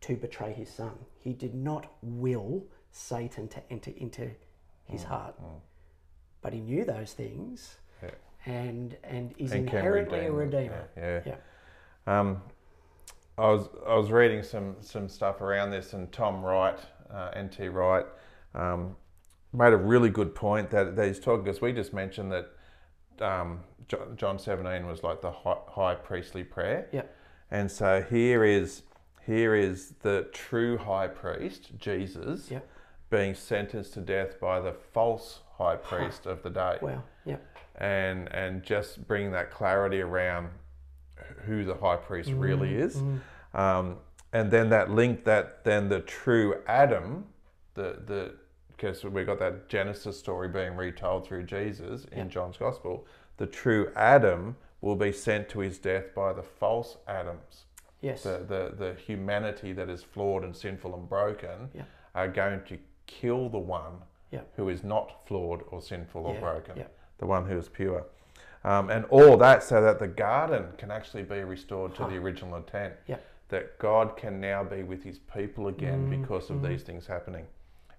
to 0.00 0.16
betray 0.16 0.52
his 0.52 0.68
son. 0.68 0.92
He 1.16 1.32
did 1.32 1.54
not 1.54 1.86
will 2.02 2.64
Satan 2.90 3.48
to 3.48 3.62
enter 3.72 3.92
into 3.96 4.30
his 4.84 5.04
heart. 5.04 5.34
But 6.42 6.52
he 6.52 6.60
knew 6.60 6.84
those 6.84 7.12
things 7.14 7.78
Yeah. 8.02 8.10
and 8.44 8.96
and 9.04 9.32
is 9.38 9.52
And 9.52 9.60
inherently 9.62 10.26
a 10.26 10.32
redeem 10.32 10.68
them. 10.70 10.80
redeemer. 10.96 11.22
Yeah. 11.24 11.36
Yeah. 12.06 12.20
Um, 12.20 12.42
I 13.38 13.48
was 13.50 13.68
I 13.86 13.94
was 13.94 14.10
reading 14.10 14.42
some 14.42 14.76
some 14.80 15.08
stuff 15.08 15.40
around 15.40 15.70
this, 15.70 15.92
and 15.94 16.10
Tom 16.12 16.44
Wright, 16.44 16.78
uh, 17.10 17.30
NT 17.40 17.68
Wright, 17.72 18.06
um, 18.54 18.94
made 19.54 19.72
a 19.72 19.76
really 19.76 20.10
good 20.10 20.34
point 20.34 20.70
that, 20.70 20.96
that 20.96 21.06
he's 21.06 21.20
talking 21.20 21.44
because 21.44 21.60
we 21.60 21.72
just 21.72 21.92
mentioned 21.92 22.32
that 22.32 22.50
um, 23.24 23.60
John, 23.88 24.16
John 24.16 24.38
seventeen 24.38 24.86
was 24.86 25.02
like 25.02 25.20
the 25.22 25.30
high, 25.30 25.56
high 25.68 25.94
priestly 25.94 26.42
prayer, 26.44 26.88
Yeah. 26.92 27.02
and 27.50 27.70
so 27.70 28.02
here 28.02 28.44
is 28.44 28.82
here 29.24 29.54
is 29.54 29.94
the 30.02 30.28
true 30.32 30.76
high 30.76 31.08
priest 31.08 31.70
Jesus 31.78 32.50
Yeah. 32.50 32.60
being 33.10 33.34
sentenced 33.34 33.94
to 33.94 34.00
death 34.00 34.38
by 34.40 34.60
the 34.60 34.72
false 34.72 35.40
high 35.56 35.76
priest 35.76 36.26
of 36.26 36.42
the 36.42 36.50
day 36.50 36.78
Wow. 36.82 37.02
Yeah. 37.24 37.36
and 37.76 38.28
and 38.34 38.62
just 38.64 39.06
bringing 39.06 39.30
that 39.32 39.50
clarity 39.50 40.00
around 40.00 40.48
who 41.46 41.64
the 41.64 41.76
high 41.76 41.96
priest 41.96 42.30
really 42.32 42.74
is, 42.74 43.00
um, 43.54 43.98
and 44.32 44.50
then 44.50 44.68
that 44.70 44.90
link 44.90 45.24
that 45.24 45.62
then 45.64 45.88
the 45.88 46.00
true 46.00 46.60
Adam, 46.66 47.26
the 47.74 48.02
the 48.04 48.34
because 48.76 49.04
we've 49.04 49.26
got 49.26 49.38
that 49.38 49.68
Genesis 49.68 50.18
story 50.18 50.48
being 50.48 50.76
retold 50.76 51.26
through 51.26 51.44
Jesus 51.44 52.06
in 52.12 52.28
John's 52.28 52.56
Gospel, 52.56 53.06
the 53.36 53.46
true 53.46 53.90
Adam 53.96 54.56
will 54.80 54.96
be 54.96 55.12
sent 55.12 55.48
to 55.50 55.60
his 55.60 55.78
death 55.78 56.14
by 56.14 56.32
the 56.32 56.42
false 56.42 56.96
Adams. 57.08 57.64
Yes. 58.00 58.22
The, 58.22 58.44
the, 58.46 58.74
the 58.76 58.94
humanity 59.00 59.72
that 59.72 59.88
is 59.88 60.02
flawed 60.02 60.44
and 60.44 60.54
sinful 60.54 60.94
and 60.94 61.08
broken 61.08 61.70
Yeah. 61.74 61.82
are 62.14 62.28
going 62.28 62.62
to 62.64 62.78
kill 63.06 63.48
the 63.48 63.58
one 63.58 63.94
Yeah. 64.30 64.40
who 64.56 64.68
is 64.68 64.84
not 64.84 65.26
flawed 65.26 65.62
or 65.70 65.80
sinful 65.80 66.26
or 66.26 66.38
broken, 66.38 66.84
the 67.18 67.26
one 67.26 67.46
who 67.46 67.56
is 67.56 67.68
pure. 67.68 68.04
Um, 68.64 68.90
and 68.90 69.04
all 69.06 69.36
that 69.38 69.62
so 69.62 69.80
that 69.82 69.98
the 69.98 70.08
garden 70.08 70.66
can 70.78 70.90
actually 70.90 71.22
be 71.22 71.40
restored 71.44 71.94
to 71.96 72.02
Huh. 72.04 72.08
the 72.10 72.16
original 72.16 72.56
intent. 72.56 72.94
Yeah. 73.06 73.16
That 73.48 73.78
God 73.78 74.16
can 74.16 74.40
now 74.40 74.64
be 74.64 74.82
with 74.82 75.02
his 75.04 75.18
people 75.18 75.68
again 75.68 76.08
Mm, 76.10 76.20
because 76.22 76.50
of 76.50 76.62
these 76.62 76.82
things 76.82 77.06
happening. 77.06 77.46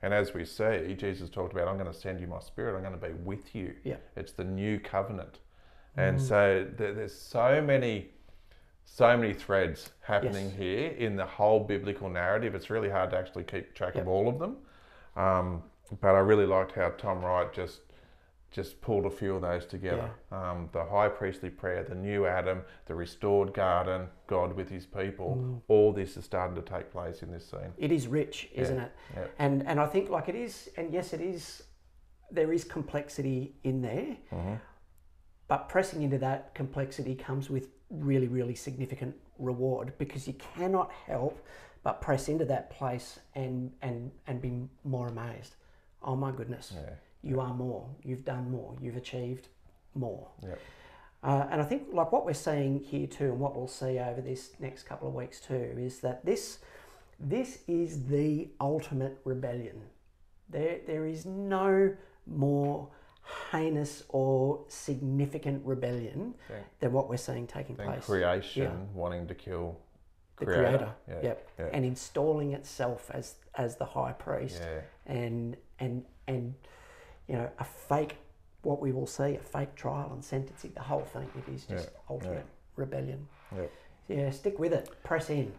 And 0.01 0.13
as 0.13 0.33
we 0.33 0.45
see, 0.45 0.95
Jesus 0.97 1.29
talked 1.29 1.53
about, 1.53 1.67
I'm 1.67 1.77
going 1.77 1.91
to 1.91 1.97
send 1.97 2.19
you 2.19 2.27
my 2.27 2.39
spirit, 2.39 2.75
I'm 2.75 2.81
going 2.83 2.99
to 2.99 3.07
be 3.07 3.13
with 3.23 3.55
you. 3.55 3.73
Yeah. 3.83 3.95
It's 4.15 4.31
the 4.31 4.43
new 4.43 4.79
covenant. 4.79 5.39
Mm. 5.97 6.09
And 6.09 6.21
so 6.21 6.67
there, 6.77 6.93
there's 6.93 7.17
so 7.17 7.61
many, 7.61 8.09
so 8.83 9.17
many 9.17 9.33
threads 9.33 9.91
happening 10.01 10.47
Yes. 10.47 10.55
here 10.57 10.87
in 10.89 11.15
the 11.15 11.25
whole 11.25 11.59
biblical 11.61 12.09
narrative. 12.09 12.53
It's 12.55 12.69
really 12.69 12.89
hard 12.89 13.09
to 13.11 13.17
actually 13.17 13.43
keep 13.43 13.73
track 13.73 13.95
of 13.95 14.07
all 14.07 14.27
of 14.27 14.39
them. 14.39 14.57
Um, 15.15 15.63
but 16.01 16.15
I 16.15 16.19
really 16.19 16.45
liked 16.45 16.73
how 16.73 16.89
Tom 16.89 17.23
Wright 17.23 17.51
just 17.53 17.81
just 18.51 18.79
pulled 18.81 19.05
a 19.05 19.09
few 19.09 19.35
of 19.35 19.41
those 19.41 19.65
together. 19.65 20.09
Um, 20.31 20.69
the 20.71 20.85
high 20.85 21.09
priestly 21.09 21.49
prayer, 21.49 21.83
the 21.83 21.95
new 21.95 22.25
Adam, 22.25 22.61
the 22.85 22.95
restored 22.95 23.53
garden, 23.53 24.07
God 24.27 24.53
with 24.55 24.69
his 24.69 24.85
people. 24.85 25.37
Mm. 25.37 25.61
All 25.67 25.91
this 25.91 26.15
is 26.15 26.23
starting 26.25 26.55
to 26.55 26.61
take 26.61 26.89
place 26.91 27.21
in 27.21 27.31
this 27.31 27.45
scene. 27.49 27.73
It 27.77 27.91
is 27.91 28.07
rich, 28.07 28.49
isn't 28.53 28.79
it? 28.79 28.91
yeah. 29.13 29.25
And 29.39 29.65
and 29.67 29.79
I 29.79 29.85
think 29.87 30.09
like 30.09 30.29
it 30.29 30.35
is, 30.35 30.69
and 30.77 30.93
yes, 30.93 31.13
it 31.13 31.21
is. 31.21 31.63
There 32.31 32.51
is 32.51 32.63
complexity 32.63 33.55
in 33.63 33.81
there, 33.81 34.17
Mm-hmm. 34.33 34.55
but 35.47 35.69
pressing 35.69 36.01
into 36.01 36.17
that 36.19 36.55
complexity 36.55 37.13
comes 37.13 37.49
with 37.49 37.67
really, 37.91 38.27
really 38.27 38.55
significant 38.55 39.15
reward 39.37 39.93
because 39.99 40.27
you 40.27 40.33
cannot 40.33 40.91
help 41.05 41.45
but 41.83 42.01
press 42.01 42.29
into 42.29 42.45
that 42.45 42.69
place 42.71 43.19
and 43.35 43.71
and 43.81 44.11
and 44.27 44.41
be 44.41 44.53
more 44.83 45.07
amazed. 45.07 45.55
Oh 46.01 46.15
my 46.15 46.31
goodness, 46.31 46.73
Yeah. 46.75 46.89
You 47.25 47.41
are 47.41 47.53
more. 47.53 47.87
You've 48.03 48.23
done 48.23 48.51
more. 48.51 48.75
You've 48.79 48.95
achieved 48.97 49.47
more. 49.95 50.27
Yep. 50.43 50.59
Uh, 51.23 51.47
and 51.49 51.59
I 51.59 51.63
think 51.65 51.87
like 51.91 52.11
what 52.11 52.23
we're 52.25 52.33
seeing 52.33 52.79
here 52.79 53.07
too, 53.07 53.25
and 53.31 53.39
what 53.39 53.55
we'll 53.55 53.67
see 53.67 53.97
over 53.97 54.21
this 54.21 54.51
next 54.59 54.83
couple 54.83 55.07
of 55.07 55.15
weeks 55.15 55.39
too, 55.41 55.75
is 55.77 55.99
that 56.01 56.23
this 56.23 56.59
this 57.19 57.59
is 57.67 58.05
the 58.07 58.49
ultimate 58.61 59.17
rebellion. 59.25 59.81
There 60.49 60.79
there 60.85 61.05
is 61.07 61.25
no 61.25 61.95
more 62.27 62.89
heinous 63.51 64.03
or 64.09 64.63
significant 64.67 65.65
rebellion 65.65 66.35
Yeah. 66.47 66.57
than 66.79 66.93
what 66.93 67.09
we're 67.09 67.17
seeing 67.17 67.47
taking 67.47 67.75
place. 67.75 68.05
creation 68.05 68.63
Yeah. 68.63 68.99
wanting 68.99 69.25
to 69.27 69.33
kill 69.33 69.77
the 70.37 70.45
creator, 70.45 70.93
Yeah. 71.07 71.21
yep, 71.23 71.49
and 71.57 71.83
installing 71.85 72.51
itself 72.53 73.09
as 73.11 73.35
as 73.55 73.77
the 73.77 73.85
high 73.85 74.11
priest, 74.13 74.61
and 75.07 75.57
and 75.79 76.05
and 76.27 76.53
you 77.27 77.35
know 77.35 77.49
a 77.59 77.63
fake, 77.63 78.17
what 78.61 78.81
we 78.81 78.91
will 78.91 79.07
see, 79.07 79.35
a 79.35 79.39
fake 79.39 79.75
trial 79.75 80.11
and 80.13 80.23
sentencing. 80.23 80.71
The 80.75 80.81
whole 80.81 81.01
thing, 81.01 81.29
it 81.37 81.51
is 81.53 81.65
just 81.65 81.89
ultimate 82.09 82.45
rebellion. 82.75 83.27
Yep. 83.55 83.71
Yeah, 84.07 84.29
stick 84.31 84.59
with 84.59 84.73
it. 84.73 84.89
Press 85.03 85.29
in. 85.29 85.51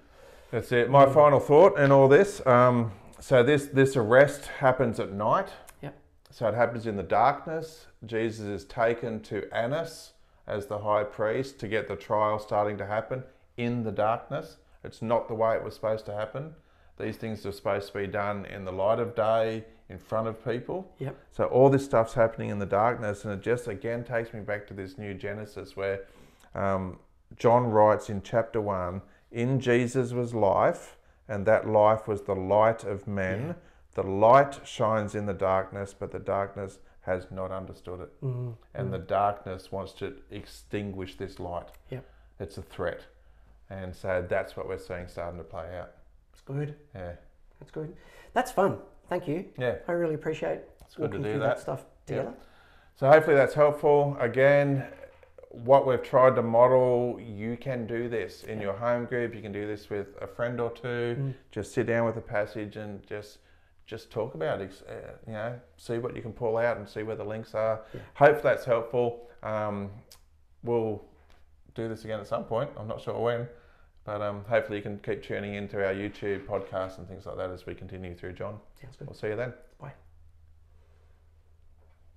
That's 0.51 0.71
it. 0.71 0.91
My 0.91 1.07
final 1.07 1.41
thought 1.41 1.79
in 1.79 1.91
all 1.91 2.09
this. 2.09 2.45
Um, 2.47 2.93
so 3.19 3.43
this 3.43 3.67
this 3.67 3.97
arrest 3.97 4.47
happens 4.47 5.01
at 5.01 5.13
night. 5.13 5.49
Yep. 5.83 5.97
So 6.31 6.49
it 6.49 6.55
happens 6.55 6.87
in 6.87 6.97
the 6.97 7.03
darkness. 7.03 7.87
Jesus 8.05 8.47
is 8.47 8.65
taken 8.65 9.21
to 9.23 9.49
Annas 9.53 10.13
as 10.47 10.67
the 10.67 10.79
high 10.79 11.03
priest 11.03 11.59
to 11.59 11.69
get 11.69 11.89
the 11.89 11.97
trial 11.97 12.39
starting 12.39 12.79
to 12.79 12.87
happen 12.87 13.25
in 13.57 13.83
the 13.83 13.91
darkness. 13.91 14.59
It's 14.85 15.03
not 15.03 15.27
the 15.27 15.35
way 15.35 15.57
it 15.57 15.65
was 15.65 15.75
supposed 15.75 16.07
to 16.07 16.15
happen. 16.15 16.55
These 16.99 17.17
things 17.17 17.45
are 17.45 17.53
supposed 17.53 17.89
to 17.89 17.99
be 17.99 18.07
done 18.07 18.47
in 18.47 18.65
the 18.65 18.73
light 18.73 19.01
of 19.01 19.15
day, 19.15 19.65
in 19.89 19.99
front 19.99 20.27
of 20.29 20.45
people. 20.45 20.91
Yep. 20.99 21.17
So 21.31 21.45
all 21.45 21.71
this 21.71 21.85
stuff's 21.85 22.15
happening 22.15 22.51
in 22.51 22.59
the 22.59 22.67
darkness, 22.67 23.25
and 23.25 23.33
it 23.33 23.43
just 23.43 23.69
again 23.69 24.05
takes 24.05 24.33
me 24.33 24.41
back 24.41 24.67
to 24.69 24.75
this 24.75 24.99
new 24.99 25.15
Genesis 25.15 25.77
where 25.77 26.05
um, 26.55 26.99
John 27.37 27.65
writes 27.71 28.11
in 28.11 28.23
chapter 28.23 28.61
one: 28.61 29.03
"In 29.31 29.61
Jesus 29.61 30.13
was 30.13 30.35
life, 30.35 30.97
and 31.29 31.47
that 31.47 31.69
life 31.69 32.09
was 32.09 32.23
the 32.23 32.35
light 32.35 32.85
of 32.85 33.07
men. 33.07 33.47
Yeah. 33.49 33.53
The 33.95 34.03
light 34.03 34.67
shines 34.67 35.15
in 35.15 35.25
the 35.27 35.33
darkness, 35.35 35.95
but 35.99 36.13
the 36.13 36.19
darkness 36.19 36.81
has 37.03 37.29
not 37.31 37.51
understood 37.53 38.01
it, 38.01 38.21
Mm, 38.21 38.55
and 38.75 38.93
the 38.93 38.99
darkness 38.99 39.71
wants 39.71 39.93
to 39.95 40.17
extinguish 40.31 41.15
this 41.17 41.39
light. 41.39 41.69
Yep. 41.91 42.05
It's 42.41 42.59
a 42.59 42.63
threat, 42.63 43.03
and 43.71 43.95
so 43.95 44.27
that's 44.29 44.57
what 44.57 44.69
we're 44.69 44.77
seeing 44.79 45.07
starting 45.09 45.39
to 45.39 45.45
play 45.45 45.79
out. 45.79 45.93
It's 46.33 46.43
good. 46.43 46.75
Yeah, 46.95 47.13
That's 47.61 47.71
good. 47.71 47.97
That's 48.35 48.51
fun. 48.51 48.79
Thank 49.09 49.29
you. 49.29 49.47
yeah. 49.59 49.77
I 49.89 49.93
really 49.93 50.15
appreciate 50.15 50.61
It's 50.85 50.97
good 50.97 51.13
to 51.13 51.19
do 51.19 51.25
through 51.25 51.39
that. 51.41 51.57
that 51.57 51.61
stuff 51.61 51.85
together. 52.07 52.35
So 52.97 53.09
hopefully 53.09 53.37
that's 53.37 53.55
helpful. 53.55 54.17
Again, 54.21 54.87
what 55.51 55.87
we've 55.87 56.03
tried 56.03 56.35
to 56.37 56.43
model, 56.43 57.21
you 57.21 57.57
can 57.57 57.87
do 57.87 58.09
this 58.09 58.45
in 58.45 58.61
your 58.61 58.75
home 58.75 59.05
group. 59.07 59.35
You 59.35 59.43
can 59.43 59.53
do 59.53 59.67
this 59.67 59.89
with 59.91 60.09
a 60.21 60.27
friend 60.27 60.61
or 60.61 60.71
two. 60.71 61.17
Mm. 61.19 61.35
Just 61.51 61.73
sit 61.73 61.87
down 61.87 62.07
with 62.07 62.17
a 62.17 62.21
passage 62.23 62.77
and 62.77 63.07
just 63.07 63.39
just 63.87 64.11
talk 64.11 64.35
about 64.35 64.61
it. 64.61 64.83
Uh, 64.89 64.93
you 65.27 65.33
know, 65.33 65.61
see 65.77 65.99
what 65.99 66.17
you 66.17 66.21
can 66.23 66.33
pull 66.33 66.57
out 66.57 66.77
and 66.77 66.89
see 66.89 67.05
where 67.05 67.15
the 67.15 67.25
links 67.25 67.55
are. 67.55 67.83
Yeah. 67.95 68.01
Hope 68.15 68.43
that's 68.43 68.65
helpful. 68.65 69.29
Um, 69.45 69.91
we'll 70.65 71.05
do 71.75 71.89
this 71.89 72.05
again 72.05 72.19
at 72.19 72.27
some 72.27 72.45
point. 72.45 72.69
I'm 72.77 72.89
not 72.89 73.01
sure 73.01 73.19
when, 73.21 73.47
but 74.07 74.23
um, 74.23 74.45
hopefully 74.49 74.79
you 74.79 74.83
can 74.83 74.99
keep 75.01 75.23
tuning 75.23 75.55
into 75.55 75.85
our 75.85 75.93
YouTube 75.93 76.47
podcast 76.47 76.99
and 76.99 77.07
things 77.09 77.27
like 77.27 77.37
that 77.37 77.51
as 77.51 77.67
we 77.67 77.75
continue 77.75 78.15
through. 78.15 78.33
John, 78.33 78.59
Sounds 78.81 78.97
good. 78.97 79.09
we'll 79.09 79.17
see 79.17 79.29
you 79.29 79.37
then. 79.37 79.53
Bye. 79.81 80.06